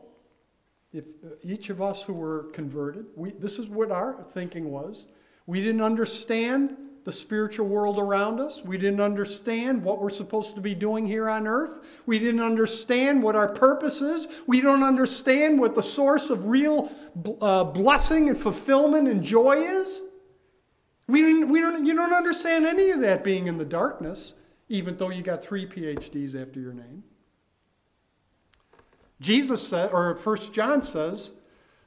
[0.92, 5.06] If uh, each of us who were converted, we, this is what our thinking was.
[5.50, 8.62] We didn't understand the spiritual world around us.
[8.64, 12.00] We didn't understand what we're supposed to be doing here on earth.
[12.06, 14.28] We didn't understand what our purpose is.
[14.46, 16.88] We don't understand what the source of real
[17.40, 20.02] uh, blessing and fulfillment and joy is.
[21.08, 24.34] We, didn't, we don't, you don't understand any of that being in the darkness,
[24.68, 27.02] even though you got three PhDs after your name.
[29.20, 31.32] Jesus said, or First John says,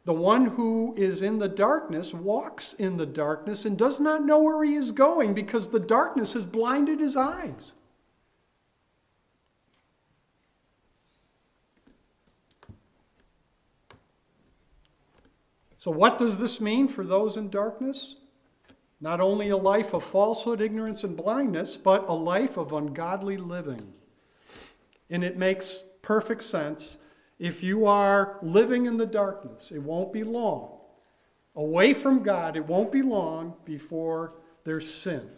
[0.06, 4.40] the one who is in the darkness walks in the darkness and does not know
[4.40, 7.74] where he is going because the darkness has blinded his eyes.
[15.78, 18.18] So, what does this mean for those in darkness?
[19.02, 23.94] Not only a life of falsehood, ignorance, and blindness, but a life of ungodly living.
[25.10, 26.98] And it makes perfect sense
[27.40, 30.80] if you are living in the darkness, it won't be long.
[31.56, 35.30] Away from God, it won't be long before there's sin.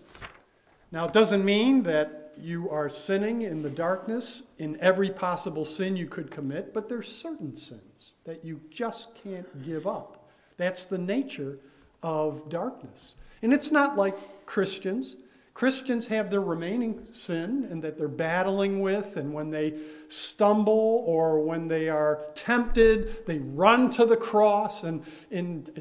[0.91, 5.95] Now, it doesn't mean that you are sinning in the darkness in every possible sin
[5.95, 10.29] you could commit, but there's certain sins that you just can't give up.
[10.58, 11.60] That's the nature
[12.03, 13.15] of darkness.
[13.41, 15.17] And it's not like Christians
[15.55, 21.39] Christians have their remaining sin and that they're battling with, and when they stumble or
[21.45, 25.01] when they are tempted, they run to the cross and,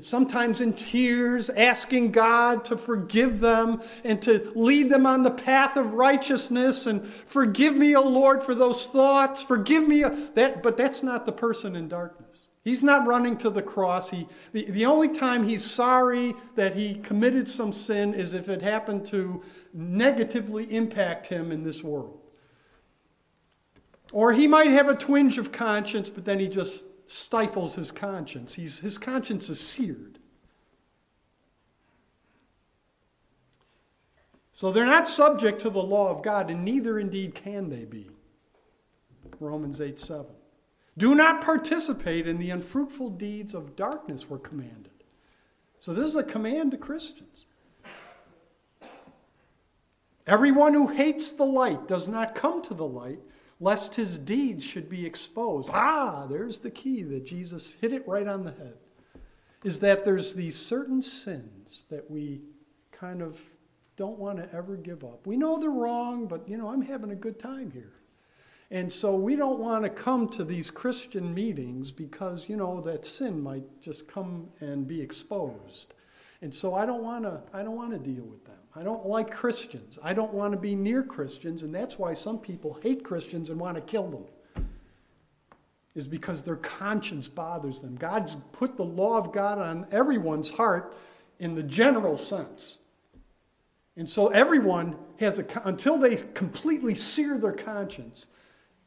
[0.00, 5.76] sometimes in tears, asking God to forgive them and to lead them on the path
[5.76, 9.42] of righteousness and forgive me, O Lord, for those thoughts.
[9.42, 10.04] Forgive me.
[10.34, 12.42] That, but that's not the person in darkness.
[12.64, 14.08] He's not running to the cross.
[14.08, 18.62] He, the, the only time he's sorry that he committed some sin is if it
[18.62, 19.42] happened to
[19.74, 22.20] negatively impact him in this world.
[24.12, 28.54] Or he might have a twinge of conscience, but then he just stifles his conscience.
[28.54, 30.18] He's, his conscience is seared.
[34.52, 38.08] So they're not subject to the law of God, and neither indeed can they be.
[39.40, 40.26] Romans 8 7.
[40.96, 44.92] Do not participate in the unfruitful deeds of darkness, we're commanded.
[45.80, 47.46] So this is a command to Christians.
[50.26, 53.20] Everyone who hates the light does not come to the light,
[53.60, 55.70] lest his deeds should be exposed.
[55.72, 58.76] Ah, there's the key that Jesus hit it right on the head.
[59.62, 62.42] Is that there's these certain sins that we
[62.90, 63.40] kind of
[63.96, 65.26] don't want to ever give up.
[65.26, 67.92] We know they're wrong, but you know, I'm having a good time here.
[68.70, 73.04] And so we don't want to come to these Christian meetings because, you know, that
[73.04, 75.94] sin might just come and be exposed.
[76.42, 78.63] And so I don't want to I don't want to deal with them.
[78.76, 79.98] I don't like Christians.
[80.02, 83.60] I don't want to be near Christians, and that's why some people hate Christians and
[83.60, 84.24] want to kill them.
[85.94, 87.94] Is because their conscience bothers them.
[87.94, 90.96] God's put the law of God on everyone's heart
[91.38, 92.78] in the general sense.
[93.96, 98.26] And so everyone has a, until they completely sear their conscience,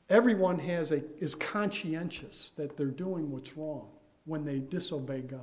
[0.09, 3.87] everyone has a, is conscientious that they're doing what's wrong
[4.25, 5.39] when they disobey God.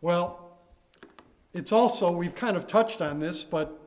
[0.00, 0.41] Well,
[1.52, 3.78] it's also, we've kind of touched on this, but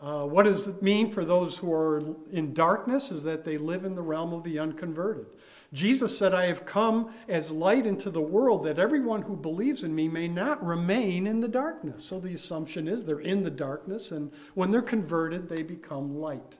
[0.00, 3.84] uh, what does it mean for those who are in darkness is that they live
[3.84, 5.26] in the realm of the unconverted.
[5.72, 9.94] Jesus said, I have come as light into the world that everyone who believes in
[9.94, 12.04] me may not remain in the darkness.
[12.04, 16.58] So the assumption is they're in the darkness, and when they're converted, they become light.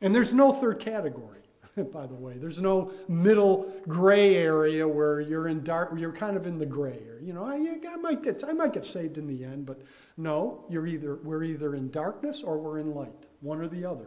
[0.00, 1.41] And there's no third category,
[1.92, 2.34] by the way.
[2.34, 7.00] There's no middle gray area where you're in dark, you're kind of in the gray
[7.06, 7.22] area.
[7.22, 9.80] You know, I, I, might get, I might get saved in the end, but
[10.16, 14.06] no, you're either, we're either in darkness or we're in light, one or the other.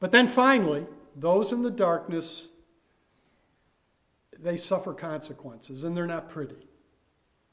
[0.00, 2.48] But then finally, those in the darkness,
[4.38, 6.66] they suffer consequences, and they're not pretty.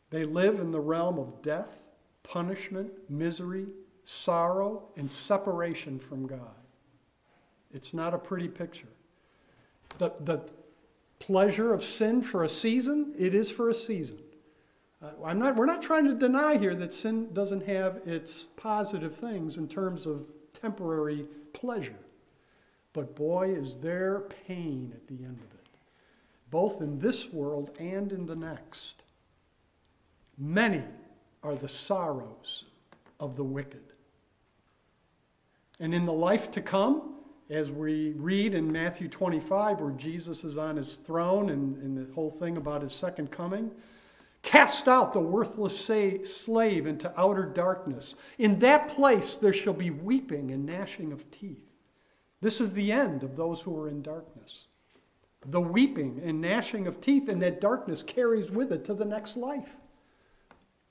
[0.09, 1.85] They live in the realm of death,
[2.23, 3.67] punishment, misery,
[4.09, 6.39] sorrow, and separation from God.
[7.71, 8.87] It's not a pretty picture.
[9.99, 10.51] The, the
[11.19, 14.17] pleasure of sin for a season, it is for a season.
[14.99, 19.15] Uh, I'm not, we're not trying to deny here that sin doesn't have its positive
[19.15, 20.25] things in terms of
[20.59, 21.99] temporary pleasure.
[22.93, 25.67] But boy, is there pain at the end of it,
[26.49, 29.03] both in this world and in the next.
[30.35, 30.83] Many
[31.43, 32.65] are the sorrows
[33.19, 33.88] of the wicked.
[35.79, 37.15] And in the life to come,
[37.49, 42.13] as we read in Matthew 25, where Jesus is on his throne and, and the
[42.13, 43.71] whole thing about his second coming,
[44.43, 45.79] cast out the worthless
[46.23, 48.15] slave into outer darkness.
[48.37, 51.65] In that place there shall be weeping and gnashing of teeth.
[52.41, 54.67] This is the end of those who are in darkness.
[55.45, 59.37] The weeping and gnashing of teeth, and that darkness carries with it to the next
[59.37, 59.77] life.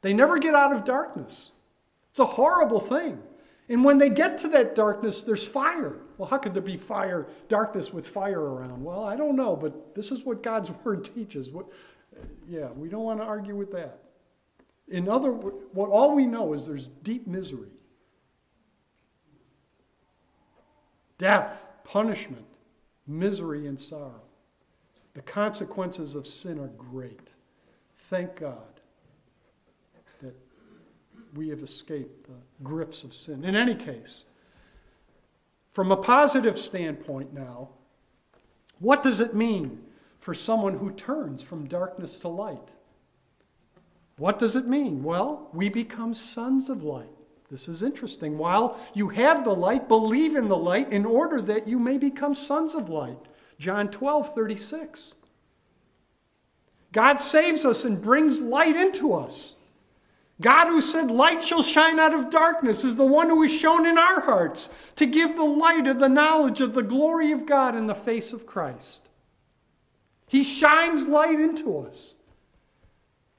[0.01, 1.53] They never get out of darkness.
[2.11, 3.23] It's a horrible thing.
[3.69, 5.97] And when they get to that darkness, there's fire.
[6.17, 8.83] Well, how could there be fire, darkness with fire around?
[8.83, 11.51] Well, I don't know, but this is what God's word teaches.
[11.51, 11.67] What,
[12.49, 14.01] yeah, we don't want to argue with that.
[14.89, 17.69] In other what all we know is there's deep misery.
[21.19, 22.47] death, punishment,
[23.07, 24.23] misery, and sorrow.
[25.15, 27.31] The consequences of sin are great.
[27.97, 28.68] Thank God
[31.35, 33.45] we have escaped the grips of sin.
[33.45, 34.25] In any case,
[35.71, 37.69] from a positive standpoint now,
[38.79, 39.83] what does it mean
[40.19, 42.71] for someone who turns from darkness to light?
[44.17, 45.03] What does it mean?
[45.03, 47.09] Well, we become sons of light.
[47.51, 48.37] This is interesting.
[48.37, 52.35] While you have the light, believe in the light in order that you may become
[52.35, 53.19] sons of light.
[53.59, 55.15] John 12, 36.
[56.93, 59.57] God saves us and brings light into us.
[60.41, 63.87] God, who said, Light shall shine out of darkness, is the one who is shone
[63.87, 67.75] in our hearts to give the light of the knowledge of the glory of God
[67.75, 69.09] in the face of Christ.
[70.29, 72.15] He shines light into us.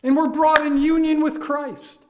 [0.03, 2.03] And we're brought in union with Christ.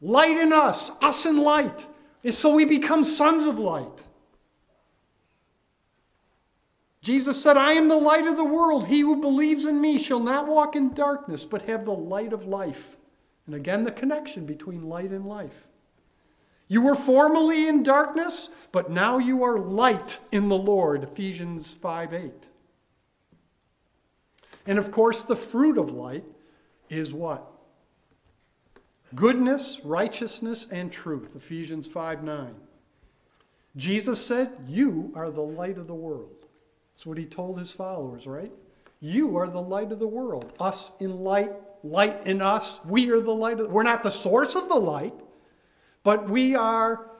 [0.00, 1.86] Light in us, us in light,
[2.22, 4.02] and so we become sons of light.
[7.00, 8.88] Jesus said, I am the light of the world.
[8.88, 12.46] He who believes in me shall not walk in darkness, but have the light of
[12.46, 12.95] life.
[13.46, 15.66] And again, the connection between light and life.
[16.68, 21.04] You were formerly in darkness, but now you are light in the Lord.
[21.04, 22.32] Ephesians 5 8.
[24.66, 26.24] And of course, the fruit of light
[26.88, 27.52] is what?
[29.14, 31.34] goodness, righteousness, and truth.
[31.36, 32.54] Ephesians 5 9.
[33.76, 36.46] Jesus said, You are the light of the world.
[36.94, 38.52] That's what he told his followers, right?
[39.00, 40.52] You are the light of the world.
[40.58, 41.52] Us in light,
[41.90, 42.80] light in us.
[42.84, 43.60] We are the light.
[43.60, 45.14] Of, we're not the source of the light,
[46.02, 47.10] but we are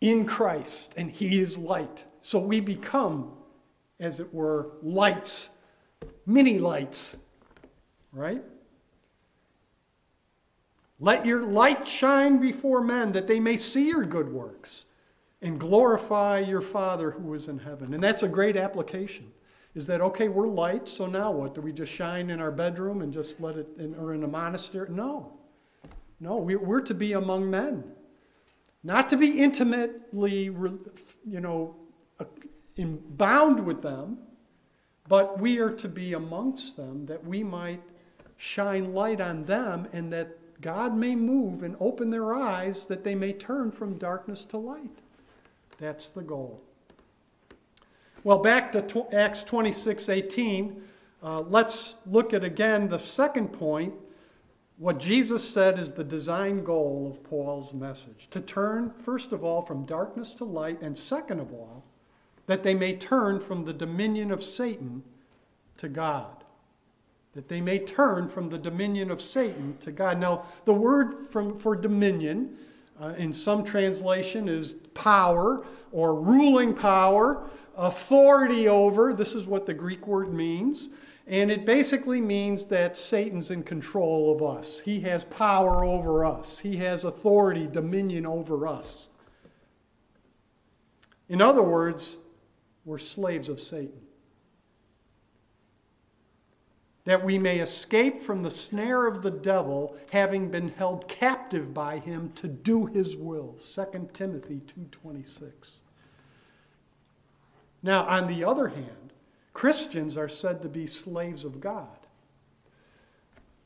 [0.00, 2.04] in Christ, and he is light.
[2.20, 3.32] So we become,
[3.98, 5.50] as it were, lights,
[6.26, 7.16] mini lights,
[8.12, 8.42] right?
[11.00, 14.86] Let your light shine before men that they may see your good works
[15.40, 17.94] and glorify your Father who is in heaven.
[17.94, 19.32] And that's a great application.
[19.78, 20.26] Is that okay?
[20.26, 21.54] We're light, so now what?
[21.54, 24.26] Do we just shine in our bedroom and just let it, in, or in a
[24.26, 24.88] monastery?
[24.90, 25.34] No.
[26.18, 27.84] No, we're to be among men.
[28.82, 31.76] Not to be intimately, you know,
[32.18, 32.24] uh,
[32.76, 34.18] bound with them,
[35.06, 37.80] but we are to be amongst them that we might
[38.36, 43.14] shine light on them and that God may move and open their eyes that they
[43.14, 44.98] may turn from darkness to light.
[45.78, 46.64] That's the goal.
[48.24, 50.82] Well, back to Acts 26 18,
[51.22, 53.94] uh, let's look at again the second point.
[54.76, 59.62] What Jesus said is the design goal of Paul's message to turn, first of all,
[59.62, 61.84] from darkness to light, and second of all,
[62.46, 65.04] that they may turn from the dominion of Satan
[65.76, 66.44] to God.
[67.34, 70.18] That they may turn from the dominion of Satan to God.
[70.18, 72.56] Now, the word from, for dominion
[73.00, 77.48] uh, in some translation is power or ruling power,
[77.78, 79.14] authority over.
[79.14, 80.90] This is what the Greek word means.
[81.26, 84.80] And it basically means that Satan's in control of us.
[84.80, 89.08] He has power over us, he has authority, dominion over us.
[91.28, 92.18] In other words,
[92.86, 94.00] we're slaves of Satan.
[97.04, 101.98] That we may escape from the snare of the devil, having been held captive by
[101.98, 103.56] him to do his will.
[103.58, 105.80] 2 Timothy 2:26.
[107.82, 109.12] Now, on the other hand,
[109.52, 111.88] Christians are said to be slaves of God.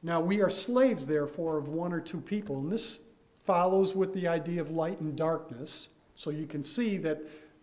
[0.02, 2.58] Now, we are slaves, therefore, of one or two people.
[2.58, 3.00] And this
[3.44, 5.88] follows with the idea of light and darkness.
[6.14, 7.22] So you can see that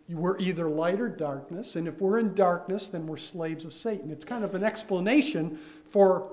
[0.10, 4.10] we're either light or darkness, and if we're in darkness, then we're slaves of Satan.
[4.10, 5.60] It's kind of an explanation
[5.92, 6.32] for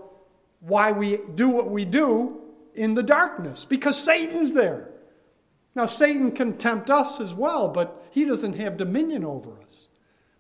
[0.61, 2.41] why we do what we do
[2.75, 4.89] in the darkness, because Satan's there.
[5.75, 9.86] Now, Satan can tempt us as well, but he doesn't have dominion over us.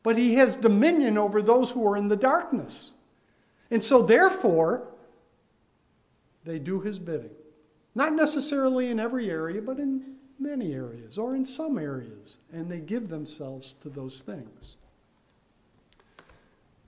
[0.06, 2.94] But he has dominion over those who are in the darkness.
[3.72, 4.86] And so, therefore,
[6.44, 7.34] they do his bidding.
[7.92, 12.78] Not necessarily in every area, but in many areas or in some areas, and they
[12.78, 14.76] give themselves to those things.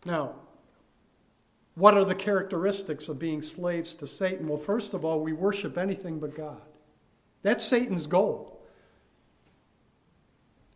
[0.04, 0.36] Now,
[1.74, 4.46] what are the characteristics of being slaves to Satan?
[4.46, 6.62] Well, first of all, we worship anything but God.
[7.42, 8.60] That's Satan's goal.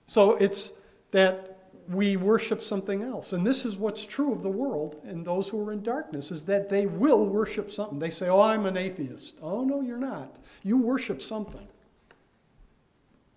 [0.07, 0.73] So it's
[1.13, 1.52] that
[1.89, 3.33] we worship something else.
[3.33, 6.45] And this is what's true of the world and those who are in darkness is
[6.45, 7.99] that they will worship something.
[7.99, 10.37] They say, "Oh, I'm an atheist." Oh, no, you're not.
[10.63, 11.67] You worship something.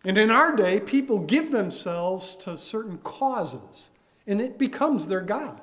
[0.04, 3.89] And in our day, people give themselves to certain causes,
[4.28, 5.62] and it becomes their God.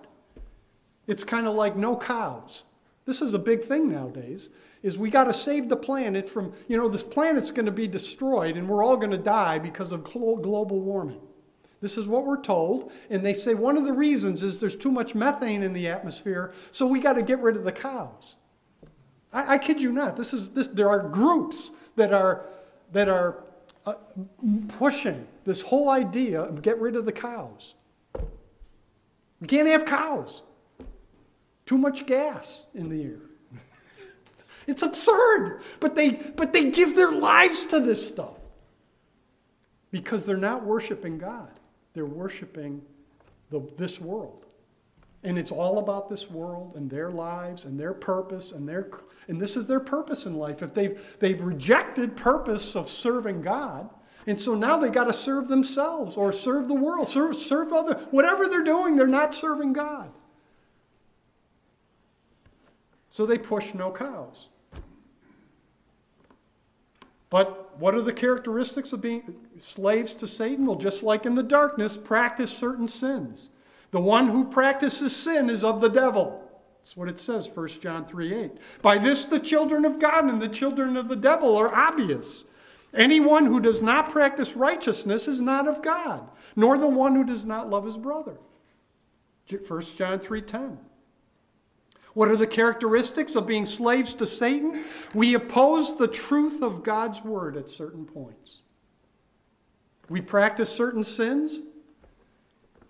[1.07, 2.65] It's kind of like no cows.
[3.05, 4.51] This is a big thing nowadays
[4.83, 7.87] is we got to save the planet from, you know, this planet's going to be
[7.87, 11.21] destroyed and we're all going to die because of global warming.
[11.83, 12.93] This is what we're told.
[13.11, 16.55] And they say one of the reasons is there's too much methane in the atmosphere,
[16.71, 18.37] so we got to get rid of the cows.
[19.33, 20.17] I, I kid you not.
[20.17, 22.47] This is this, there are groups that are
[22.93, 23.45] that are
[23.85, 23.95] uh,
[24.79, 27.75] pushing this whole idea of get rid of the cows.
[28.15, 30.43] You can't have cows.
[31.67, 33.21] Too much gas in the air.
[34.69, 35.63] it's absurd.
[35.81, 38.39] But they, but they give their lives to this stuff
[39.91, 41.51] because they're not worshiping God.
[41.95, 42.83] They're worshiping
[43.51, 44.47] the, this world.
[45.25, 48.91] And it's all about this world and their lives and their purpose and their
[49.29, 50.63] and this is their purpose in life.
[50.63, 53.89] If they've they've rejected purpose of serving God,
[54.27, 57.95] and so now they got to serve themselves or serve the world, serve serve other
[58.11, 60.11] whatever they're doing, they're not serving God.
[63.11, 64.49] So they push no cows.
[67.31, 70.67] But what are the characteristics of being slaves to Satan?
[70.67, 73.51] Well, just like in the darkness, practice certain sins.
[73.91, 76.43] The one who practices sin is of the devil.
[76.79, 78.51] That's what it says, 1 John 3 8.
[78.81, 82.45] By this, the children of God and the children of the devil are obvious.
[82.95, 87.45] Anyone who does not practice righteousness is not of God, nor the one who does
[87.45, 88.37] not love his brother.
[89.49, 90.79] 1 John 3:10.
[92.15, 94.85] What are the characteristics of being slaves to Satan?
[95.15, 98.61] We oppose the truth of God's word at certain points.
[100.09, 101.63] We practice certain sins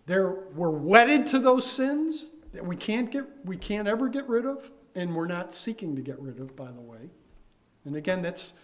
[0.06, 4.46] there, we're wedded to those sins that we can't get, we can't ever get rid
[4.46, 7.10] of, and we're not seeking to get rid of, by the way.
[7.84, 8.54] And again, that's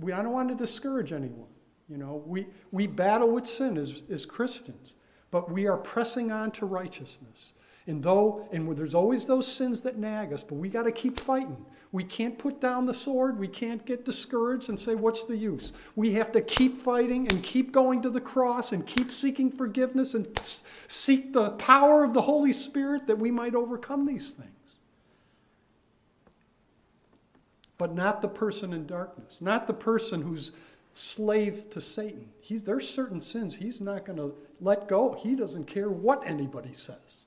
[0.00, 0.12] we.
[0.12, 1.48] I don't want to discourage anyone.
[1.88, 4.96] You know, we we battle with sin as as Christians,
[5.30, 7.54] but we are pressing on to righteousness.
[7.86, 11.18] And though, and there's always those sins that nag us, but we got to keep
[11.18, 11.64] fighting.
[11.92, 13.38] We can't put down the sword.
[13.38, 15.72] We can't get discouraged and say, What's the use?
[15.94, 20.14] We have to keep fighting and keep going to the cross and keep seeking forgiveness
[20.14, 20.26] and
[20.88, 24.50] seek the power of the Holy Spirit that we might overcome these things.
[27.78, 30.52] But not the person in darkness, not the person who's
[30.92, 32.30] slave to Satan.
[32.40, 35.12] He's, there's certain sins he's not going to let go.
[35.12, 37.25] He doesn't care what anybody says.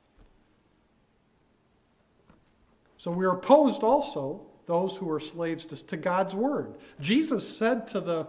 [3.00, 6.76] So we're opposed also those who are slaves to, to God's word.
[7.00, 8.26] Jesus said to the,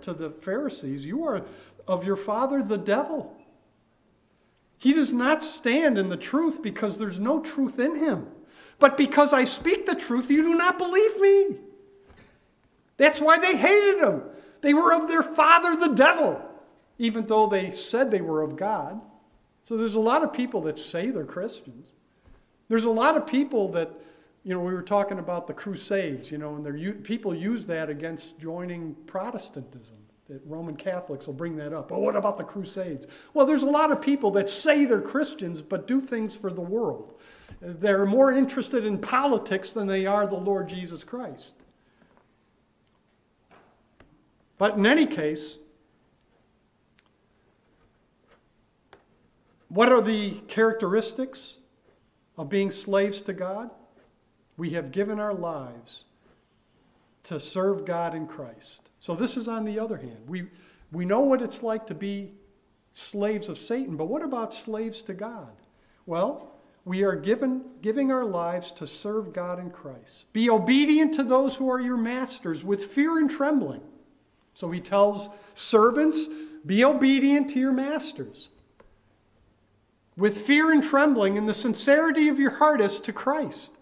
[0.00, 1.42] to the Pharisees, You are
[1.88, 3.36] of your father the devil.
[4.78, 8.28] He does not stand in the truth because there's no truth in him.
[8.78, 11.56] But because I speak the truth, you do not believe me.
[12.96, 14.22] That's why they hated him.
[14.60, 16.40] They were of their father, the devil,
[16.98, 19.00] even though they said they were of God.
[19.64, 21.90] So there's a lot of people that say they're Christians.
[22.68, 23.90] There's a lot of people that,
[24.44, 28.40] you know, we were talking about the Crusades, you know, and people use that against
[28.40, 29.96] joining Protestantism.
[30.28, 31.88] That Roman Catholics will bring that up.
[31.88, 33.06] But what about the Crusades?
[33.34, 36.60] Well, there's a lot of people that say they're Christians but do things for the
[36.60, 37.20] world.
[37.60, 41.54] They're more interested in politics than they are the Lord Jesus Christ.
[44.58, 45.58] But in any case,
[49.68, 51.60] what are the characteristics
[52.38, 53.70] of being slaves to God?
[54.62, 56.04] We have given our lives
[57.24, 58.90] to serve God in Christ.
[59.00, 60.18] So this is on the other hand.
[60.28, 60.50] We,
[60.92, 62.30] we know what it's like to be
[62.92, 65.50] slaves of Satan, but what about slaves to God?
[66.06, 66.52] Well,
[66.84, 70.32] we are given, giving our lives to serve God in Christ.
[70.32, 73.82] Be obedient to those who are your masters with fear and trembling.
[74.54, 76.28] So he tells servants,
[76.64, 78.50] be obedient to your masters
[80.16, 83.72] with fear and trembling in the sincerity of your heart as to Christ.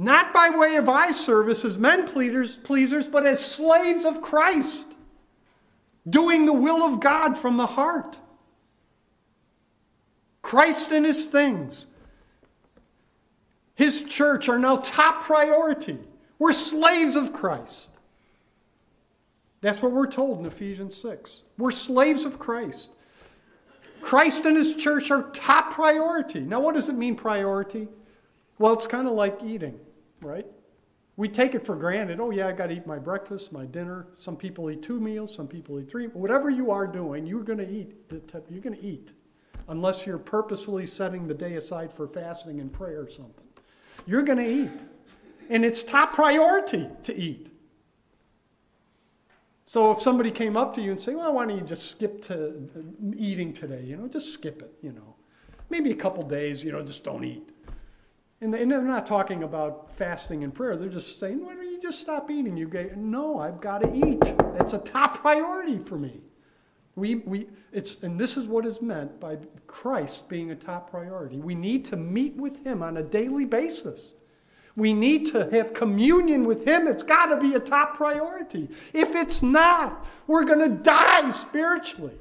[0.00, 4.94] Not by way of eye service as men pleasers, but as slaves of Christ,
[6.08, 8.20] doing the will of God from the heart.
[10.40, 11.88] Christ and his things,
[13.74, 15.98] his church are now top priority.
[16.38, 17.88] We're slaves of Christ.
[19.62, 21.42] That's what we're told in Ephesians 6.
[21.58, 22.90] We're slaves of Christ.
[24.00, 26.38] Christ and his church are top priority.
[26.38, 27.88] Now, what does it mean, priority?
[28.60, 29.78] Well, it's kind of like eating,
[30.20, 30.46] right?
[31.16, 32.20] We take it for granted.
[32.20, 34.06] Oh, yeah, I got to eat my breakfast, my dinner.
[34.12, 36.06] Some people eat two meals, some people eat three.
[36.06, 37.96] Whatever you are doing, you're going to eat.
[38.48, 39.12] You're going to eat,
[39.68, 43.44] unless you're purposefully setting the day aside for fasting and prayer or something.
[44.06, 44.80] You're going to eat.
[45.50, 47.50] And it's top priority to eat.
[49.66, 52.24] So if somebody came up to you and say, well, why don't you just skip
[52.26, 52.80] to uh,
[53.16, 53.82] eating today?
[53.82, 55.16] You know, just skip it, you know.
[55.68, 57.50] Maybe a couple days, you know, just don't eat.
[58.40, 60.76] And they're not talking about fasting and prayer.
[60.76, 62.56] They're just saying, why don't you just stop eating?
[62.56, 64.20] You go, no, I've got to eat.
[64.56, 66.20] That's a top priority for me.
[66.94, 71.38] We, we, it's, and this is what is meant by Christ being a top priority.
[71.38, 74.14] We need to meet with Him on a daily basis.
[74.76, 76.86] We need to have communion with Him.
[76.86, 78.68] It's got to be a top priority.
[78.92, 82.18] If it's not, we're going to die spiritually.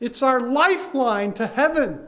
[0.00, 2.06] It's our lifeline to heaven.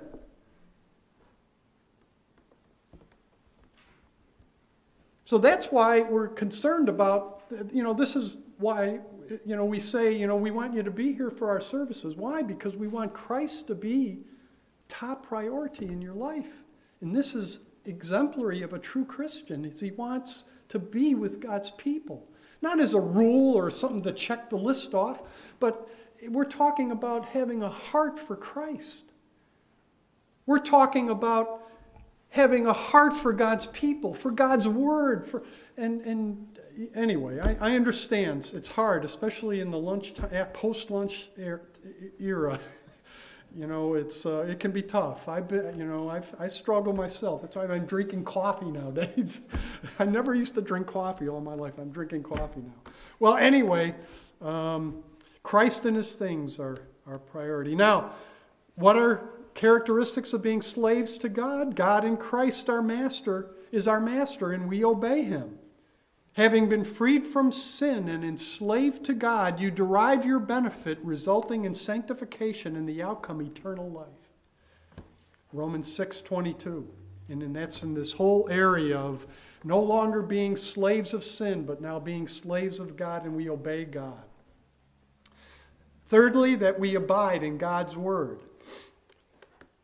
[5.30, 8.98] So that's why we're concerned about, you know, this is why,
[9.46, 12.16] you know, we say, you know, we want you to be here for our services.
[12.16, 12.42] Why?
[12.42, 14.24] Because we want Christ to be
[14.88, 16.64] top priority in your life.
[17.00, 21.70] And this is exemplary of a true Christian, is he wants to be with God's
[21.70, 22.26] people.
[22.60, 25.22] Not as a rule or something to check the list off,
[25.60, 25.88] but
[26.28, 29.12] we're talking about having a heart for Christ.
[30.46, 31.59] We're talking about
[32.30, 35.26] having a heart for God's people, for God's word.
[35.26, 35.42] For,
[35.76, 36.58] and, and
[36.94, 40.14] anyway, I, I understand it's hard, especially in the lunch
[40.52, 41.62] post lunch er,
[42.18, 42.58] era.
[43.52, 45.28] You know, it's uh, it can be tough.
[45.28, 47.42] I've been, you know, I've, I struggle myself.
[47.42, 49.40] That's why I'm drinking coffee nowadays.
[49.98, 51.72] I never used to drink coffee all my life.
[51.76, 52.92] I'm drinking coffee now.
[53.18, 53.96] Well, anyway,
[54.40, 55.02] um,
[55.42, 56.78] Christ and His things are
[57.08, 57.74] our priority.
[57.74, 58.12] Now,
[58.76, 61.76] what are characteristics of being slaves to God?
[61.76, 65.58] God in Christ, our Master, is our Master, and we obey Him.
[66.32, 71.74] Having been freed from sin and enslaved to God, you derive your benefit, resulting in
[71.74, 74.06] sanctification and the outcome eternal life.
[75.52, 76.86] Romans 6:22.
[77.28, 79.26] And then that's in this whole area of
[79.62, 83.84] no longer being slaves of sin, but now being slaves of God and we obey
[83.84, 84.24] God.
[86.06, 88.40] Thirdly, that we abide in God's word.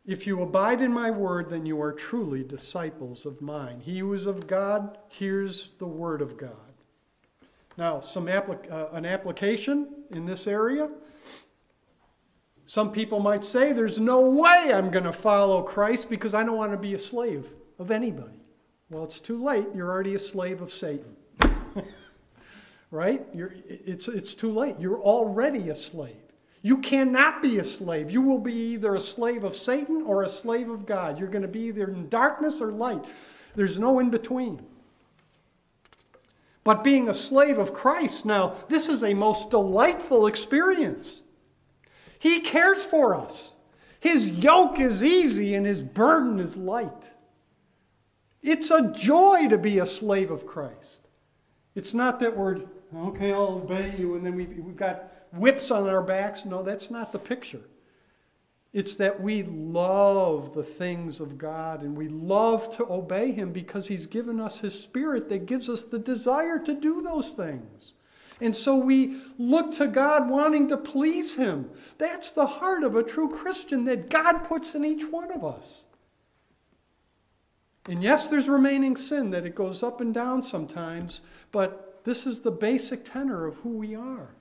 [0.07, 3.81] If you abide in my word, then you are truly disciples of mine.
[3.81, 6.51] He who is of God hears the word of God.
[7.77, 10.89] Now, some uh, an application in this area.
[12.65, 16.57] Some people might say, There's no way I'm going to follow Christ because I don't
[16.57, 18.39] want to be a slave of anybody.
[18.89, 19.67] Well, it's too late.
[19.75, 21.17] You're already a slave of Satan.
[22.91, 23.25] right?
[23.33, 24.77] You're, it's, it's too late.
[24.79, 26.15] You're already a slave.
[26.67, 28.11] You cannot be a slave.
[28.11, 31.17] You will be either a slave of Satan or a slave of God.
[31.17, 33.05] You're going to be either in darkness or light.
[33.55, 34.61] There's no in between.
[36.65, 41.23] But being a slave of Christ, now, this is a most delightful experience.
[42.19, 43.55] He cares for us.
[44.01, 47.13] His yoke is easy and his burden is light.
[48.41, 51.07] It's a joy to be a slave of Christ.
[51.75, 52.63] It's not that we're,
[52.93, 56.45] okay, I'll obey you, and then we've, we've got whips on our backs.
[56.45, 57.61] No, that's not the picture.
[58.73, 63.87] It's that we love the things of God and we love to obey Him because
[63.87, 67.95] He's given us His Spirit that gives us the desire to do those things.
[68.39, 71.69] And so we look to God wanting to please Him.
[71.97, 75.85] That's the heart of a true Christian that God puts in each one of us.
[77.89, 81.21] And yes, there's remaining sin that it goes up and down sometimes,
[81.51, 84.35] but this is the basic tenor of who we are.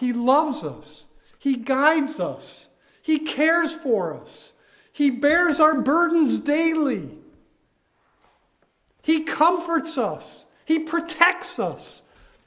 [0.00, 2.70] He loves us, He guides us,
[3.02, 4.54] He cares for us,
[4.90, 7.18] He bears our burdens daily,
[9.02, 12.02] He comforts us, He protects us.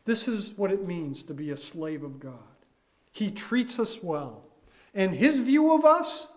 [0.05, 2.33] This is what it means to be a slave of God.
[3.11, 4.45] He treats us well.
[4.95, 6.29] And His view of us,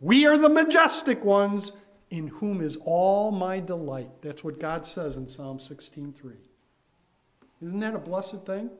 [0.00, 1.72] we are the majestic ones
[2.10, 4.10] in whom is all my delight.
[4.22, 6.34] That's what God says in Psalm 16:3.
[7.62, 8.70] Isn't that a blessed thing?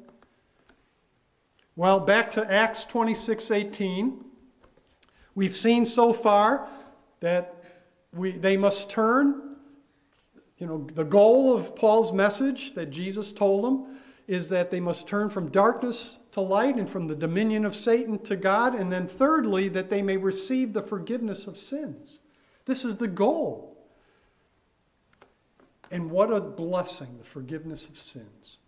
[1.78, 4.24] Well, back to Acts 26:18.
[5.36, 6.66] We've seen so far
[7.20, 7.54] that
[8.12, 9.54] we, they must turn.
[10.56, 15.06] You know, the goal of Paul's message that Jesus told them is that they must
[15.06, 18.74] turn from darkness to light and from the dominion of Satan to God.
[18.74, 22.18] And then, thirdly, that they may receive the forgiveness of sins.
[22.64, 23.86] This is the goal.
[25.92, 28.58] And what a blessing, the forgiveness of sins.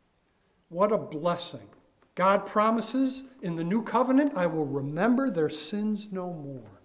[0.68, 1.68] What a blessing.
[2.14, 6.80] God promises in the new covenant, I will remember their sins no more.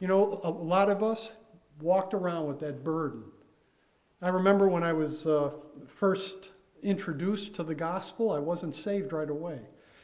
[0.00, 1.34] You know, a lot of us
[1.80, 3.22] walked around with that burden.
[4.20, 5.52] I remember when I was uh,
[5.86, 6.50] first
[6.82, 9.60] introduced to the gospel, I wasn't saved right away.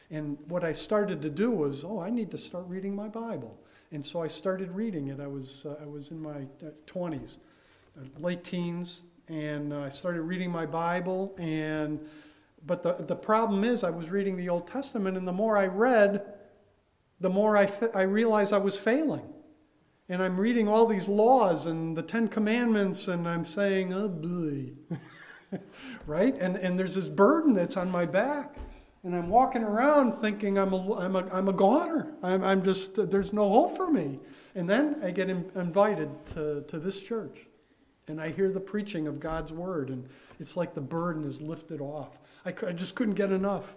[0.09, 3.59] And what I started to do was, oh, I need to start reading my Bible.
[3.91, 5.19] And so I started reading it.
[5.19, 6.45] I was, uh, I was in my
[6.87, 7.37] 20s,
[7.97, 11.35] uh, uh, late teens, and uh, I started reading my Bible.
[11.37, 11.99] And,
[12.65, 15.67] but the, the problem is, I was reading the Old Testament, and the more I
[15.67, 16.25] read,
[17.19, 19.27] the more I, I realized I was failing.
[20.09, 24.73] And I'm reading all these laws and the Ten Commandments, and I'm saying, oh boy.
[26.07, 26.35] right?
[26.39, 28.57] And, and there's this burden that's on my back.
[29.03, 32.13] And I'm walking around thinking I'm a, I'm a, I'm a goner.
[32.23, 34.19] I'm, I'm just, there's no hope for me.
[34.55, 37.47] And then I get in, invited to, to this church.
[38.07, 39.89] And I hear the preaching of God's word.
[39.89, 40.07] And
[40.39, 42.17] it's like the burden is lifted off.
[42.45, 43.75] I, I just couldn't get enough.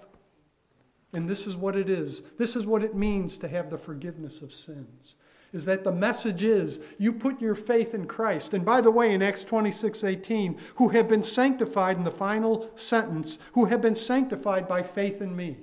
[1.13, 2.23] And this is what it is.
[2.39, 5.17] This is what it means to have the forgiveness of sins
[5.53, 8.53] is that the message is you put your faith in Christ.
[8.53, 12.71] And by the way, in Acts 26 18, who have been sanctified in the final
[12.75, 15.57] sentence, who have been sanctified by faith in me.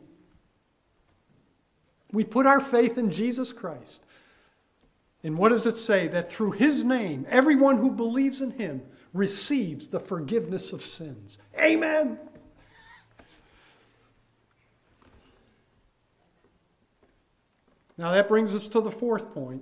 [2.11, 4.03] We put our faith in Jesus Christ.
[5.23, 6.07] And what does it say?
[6.07, 8.81] That through his name, everyone who believes in him
[9.13, 11.37] receives the forgiveness of sins.
[11.59, 12.19] Amen.
[17.97, 19.61] Now that brings us to the fourth point.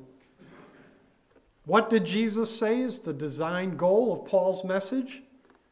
[1.66, 5.24] What did Jesus say is the design goal of Paul's message?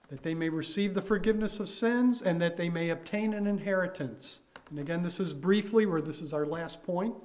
[0.09, 4.41] That they may receive the forgiveness of sins and that they may obtain an inheritance.
[4.69, 7.15] And again, this is briefly where this is our last point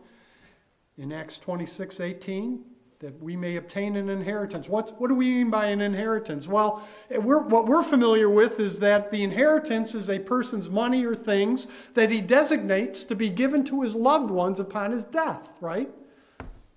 [0.97, 2.65] in Acts 26 18
[3.01, 4.69] that we may obtain an inheritance.
[4.69, 6.47] What, what do we mean by an inheritance?
[6.47, 11.15] Well, we're, what we're familiar with is that the inheritance is a person's money or
[11.15, 15.91] things that he designates to be given to his loved ones upon his death, right?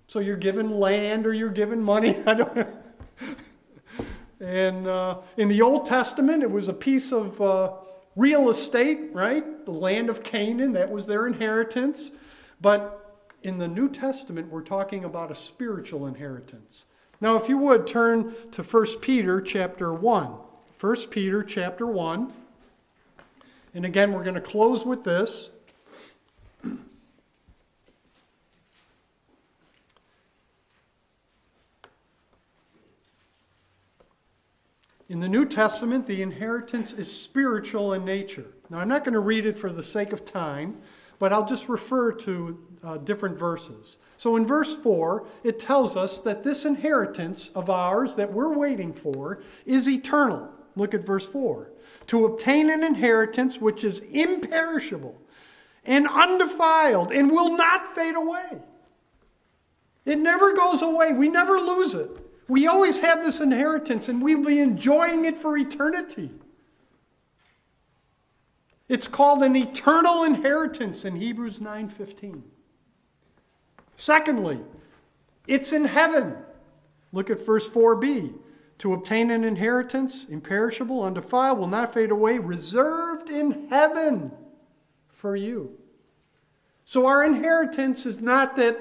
[0.06, 2.16] So you're given land or you're given money.
[2.26, 2.74] I don't know.
[4.40, 7.72] And uh, in the Old Testament, it was a piece of uh,
[8.14, 9.64] real estate, right?
[9.64, 12.10] The land of Canaan, that was their inheritance.
[12.60, 13.07] But
[13.42, 16.86] in the New Testament, we're talking about a spiritual inheritance.
[17.20, 20.34] Now, if you would turn to 1 Peter chapter 1.
[20.80, 22.32] 1 Peter chapter 1.
[23.74, 25.50] And again, we're going to close with this.
[35.08, 38.44] In the New Testament, the inheritance is spiritual in nature.
[38.68, 40.82] Now, I'm not going to read it for the sake of time,
[41.18, 43.96] but I'll just refer to uh, different verses.
[44.16, 48.92] So, in verse 4, it tells us that this inheritance of ours that we're waiting
[48.92, 50.50] for is eternal.
[50.74, 51.70] Look at verse 4.
[52.08, 55.20] To obtain an inheritance which is imperishable
[55.84, 58.62] and undefiled and will not fade away.
[60.04, 62.10] It never goes away, we never lose it.
[62.48, 66.30] We always have this inheritance and we'll be enjoying it for eternity.
[68.88, 72.42] It's called an eternal inheritance in Hebrews 9:15.
[73.94, 74.60] Secondly,
[75.46, 76.36] it's in heaven.
[77.12, 78.34] Look at verse 4b.
[78.78, 84.30] To obtain an inheritance, imperishable, undefiled, will not fade away, reserved in heaven
[85.08, 85.76] for you.
[86.84, 88.80] So our inheritance is not that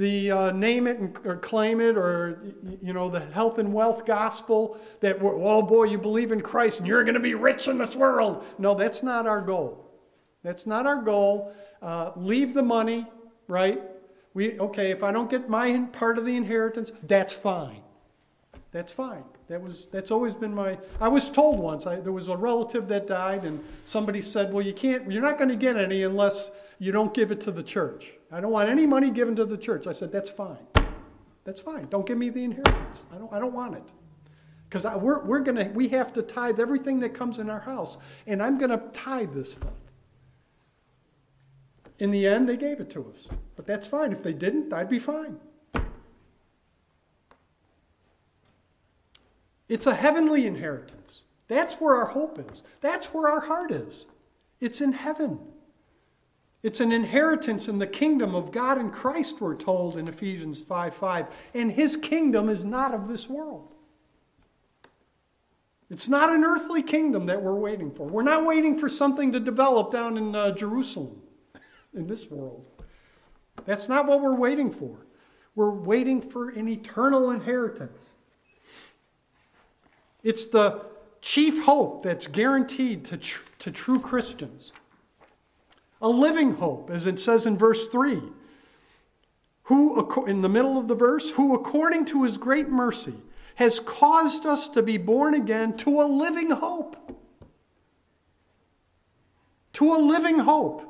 [0.00, 2.42] the uh, name it and, or claim it or
[2.80, 6.88] you know the health and wealth gospel that oh boy you believe in christ and
[6.88, 8.42] you're going to be rich in this world.
[8.58, 9.90] No that's not our goal.
[10.42, 11.52] That's not our goal.
[11.82, 13.06] Uh, leave the money
[13.46, 13.82] right?
[14.32, 17.82] We okay if i don't get my part of the inheritance that's fine.
[18.72, 19.24] That's fine.
[19.48, 22.88] That was that's always been my i was told once I, there was a relative
[22.88, 26.52] that died and somebody said well you can't you're not going to get any unless
[26.78, 29.56] you don't give it to the church I don't want any money given to the
[29.56, 29.86] church.
[29.86, 30.58] I said, That's fine.
[31.44, 31.86] That's fine.
[31.88, 33.06] Don't give me the inheritance.
[33.12, 33.84] I don't, I don't want it.
[34.68, 37.98] Because we're, we're gonna, we have to tithe everything that comes in our house.
[38.26, 39.72] And I'm going to tithe this stuff.
[41.98, 43.28] In the end, they gave it to us.
[43.56, 44.12] But that's fine.
[44.12, 45.38] If they didn't, I'd be fine.
[49.68, 51.24] It's a heavenly inheritance.
[51.48, 52.62] That's where our hope is.
[52.80, 54.06] That's where our heart is.
[54.60, 55.40] It's in heaven.
[56.62, 60.94] It's an inheritance in the kingdom of God and Christ, we're told in Ephesians 5
[60.94, 61.26] 5.
[61.54, 63.74] And his kingdom is not of this world.
[65.88, 68.06] It's not an earthly kingdom that we're waiting for.
[68.06, 71.20] We're not waiting for something to develop down in uh, Jerusalem,
[71.94, 72.64] in this world.
[73.64, 75.06] That's not what we're waiting for.
[75.54, 78.10] We're waiting for an eternal inheritance.
[80.22, 80.82] It's the
[81.22, 84.72] chief hope that's guaranteed to, tr- to true Christians
[86.00, 88.22] a living hope, as it says in verse 3.
[89.64, 93.14] Who, in the middle of the verse, who according to his great mercy
[93.56, 96.96] has caused us to be born again to a living hope.
[99.74, 100.86] To a living hope.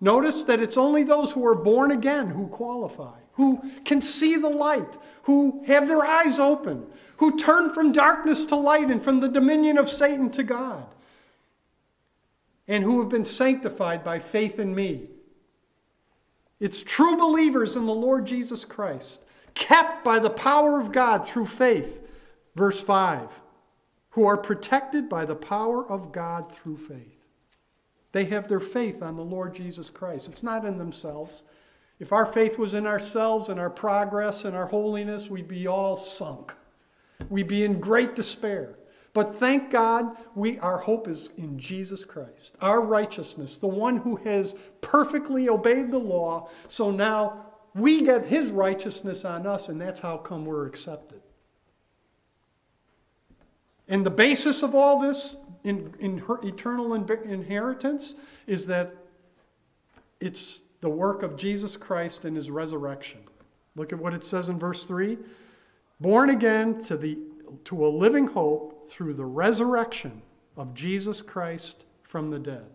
[0.00, 4.48] Notice that it's only those who are born again who qualify, who can see the
[4.48, 6.86] light, who have their eyes open,
[7.18, 10.93] who turn from darkness to light and from the dominion of Satan to God
[12.66, 15.08] and who have been sanctified by faith in me.
[16.60, 19.20] It's true believers in the Lord Jesus Christ,
[19.54, 22.00] kept by the power of God through faith,
[22.54, 23.28] verse 5,
[24.10, 27.24] who are protected by the power of God through faith.
[28.12, 30.28] They have their faith on the Lord Jesus Christ.
[30.28, 31.42] It's not in themselves.
[31.98, 35.96] If our faith was in ourselves and our progress and our holiness, we'd be all
[35.96, 36.54] sunk.
[37.28, 38.76] We'd be in great despair.
[39.14, 44.16] But thank God, we, our hope is in Jesus Christ, our righteousness, the one who
[44.16, 46.50] has perfectly obeyed the law.
[46.66, 51.22] So now we get his righteousness on us, and that's how come we're accepted.
[53.86, 58.16] And the basis of all this in, in eternal inheritance
[58.48, 58.94] is that
[60.20, 63.20] it's the work of Jesus Christ and his resurrection.
[63.76, 65.18] Look at what it says in verse 3
[66.00, 67.16] born again to the
[67.64, 70.22] to a living hope through the resurrection
[70.56, 72.66] of Jesus Christ from the dead.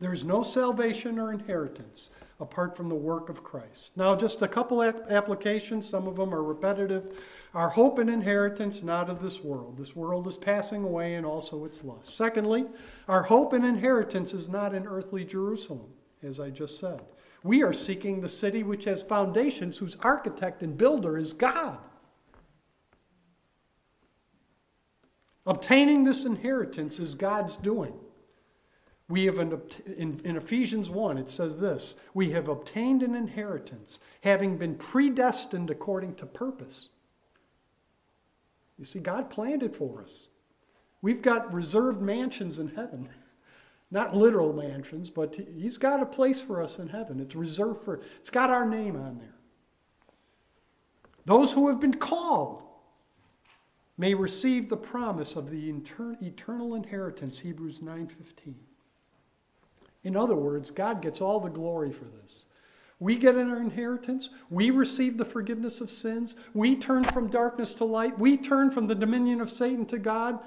[0.00, 2.10] There's no salvation or inheritance
[2.40, 3.96] apart from the work of Christ.
[3.96, 7.22] Now, just a couple applications, some of them are repetitive.
[7.54, 9.78] Our hope and inheritance, not of this world.
[9.78, 12.16] This world is passing away and also its lust.
[12.16, 12.66] Secondly,
[13.08, 17.02] our hope and inheritance is not in earthly Jerusalem, as I just said.
[17.44, 21.78] We are seeking the city which has foundations, whose architect and builder is God.
[25.46, 27.94] Obtaining this inheritance is God's doing.
[29.08, 29.60] We have an,
[29.98, 35.70] in, in Ephesians 1, it says this We have obtained an inheritance, having been predestined
[35.70, 36.88] according to purpose.
[38.78, 40.28] You see, God planned it for us.
[41.02, 43.08] We've got reserved mansions in heaven.
[43.90, 47.20] Not literal mansions, but He's got a place for us in heaven.
[47.20, 49.36] It's reserved for, it's got our name on there.
[51.26, 52.63] Those who have been called,
[53.96, 58.54] may receive the promise of the eternal inheritance hebrews 9.15
[60.04, 62.44] in other words god gets all the glory for this.
[63.00, 64.30] We get an inheritance.
[64.50, 66.36] We receive the forgiveness of sins.
[66.54, 68.18] We turn from darkness to light.
[68.18, 70.38] We turn from the dominion of satan to god.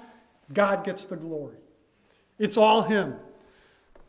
[0.52, 1.58] God gets the glory.
[2.38, 3.16] It's all him.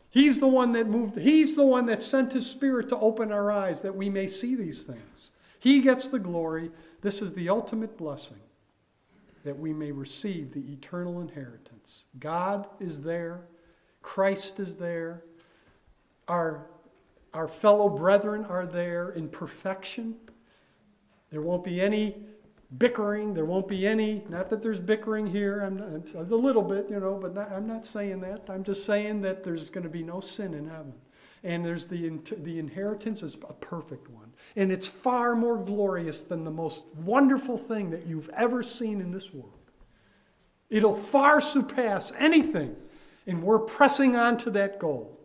[0.08, 3.52] He's the one that moved he's the one that sent his spirit to open our
[3.52, 5.30] eyes that we may see these things.
[5.58, 6.70] He gets the glory.
[7.02, 8.40] This is the ultimate blessing
[9.44, 12.04] that we may receive the eternal inheritance.
[12.18, 13.46] God is there,
[14.02, 15.24] Christ is there,
[16.28, 16.66] our,
[17.34, 20.14] our fellow brethren are there in perfection.
[21.30, 22.16] There won't be any
[22.78, 23.34] bickering.
[23.34, 27.00] There won't be any, not that there's bickering here, I'm, not, a little bit, you
[27.00, 28.48] know, but not, I'm not saying that.
[28.48, 30.94] I'm just saying that there's going to be no sin in heaven.
[31.42, 34.32] And there's the, the inheritance is a perfect one.
[34.56, 39.10] And it's far more glorious than the most wonderful thing that you've ever seen in
[39.10, 39.54] this world.
[40.68, 42.76] It'll far surpass anything.
[43.26, 45.18] And we're pressing on to that goal.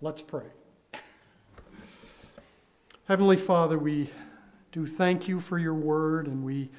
[0.00, 0.46] Let's pray.
[3.06, 4.10] Heavenly Father, we
[4.72, 6.70] do thank you for your word, and we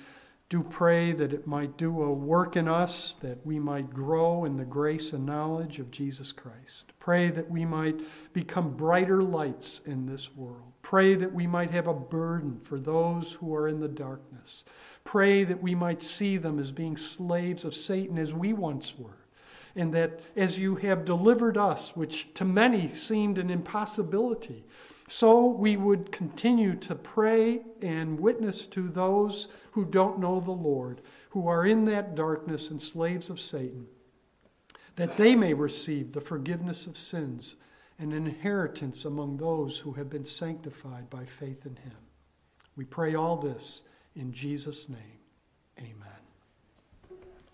[0.56, 4.56] do pray that it might do a work in us, that we might grow in
[4.56, 6.94] the grace and knowledge of Jesus Christ.
[6.98, 8.00] Pray that we might
[8.32, 10.72] become brighter lights in this world.
[10.82, 14.64] Pray that we might have a burden for those who are in the darkness.
[15.04, 19.26] Pray that we might see them as being slaves of Satan as we once were.
[19.76, 24.64] And that as you have delivered us, which to many seemed an impossibility,
[25.08, 31.02] so we would continue to pray and witness to those who don't know the Lord,
[31.30, 33.88] who are in that darkness and slaves of Satan,
[34.96, 37.58] that they may receive the forgiveness of sins
[38.00, 41.98] and an inheritance among those who have been sanctified by faith in Him.
[42.76, 43.84] We pray all this
[44.16, 45.20] in Jesus' name.
[45.80, 46.05] Amen.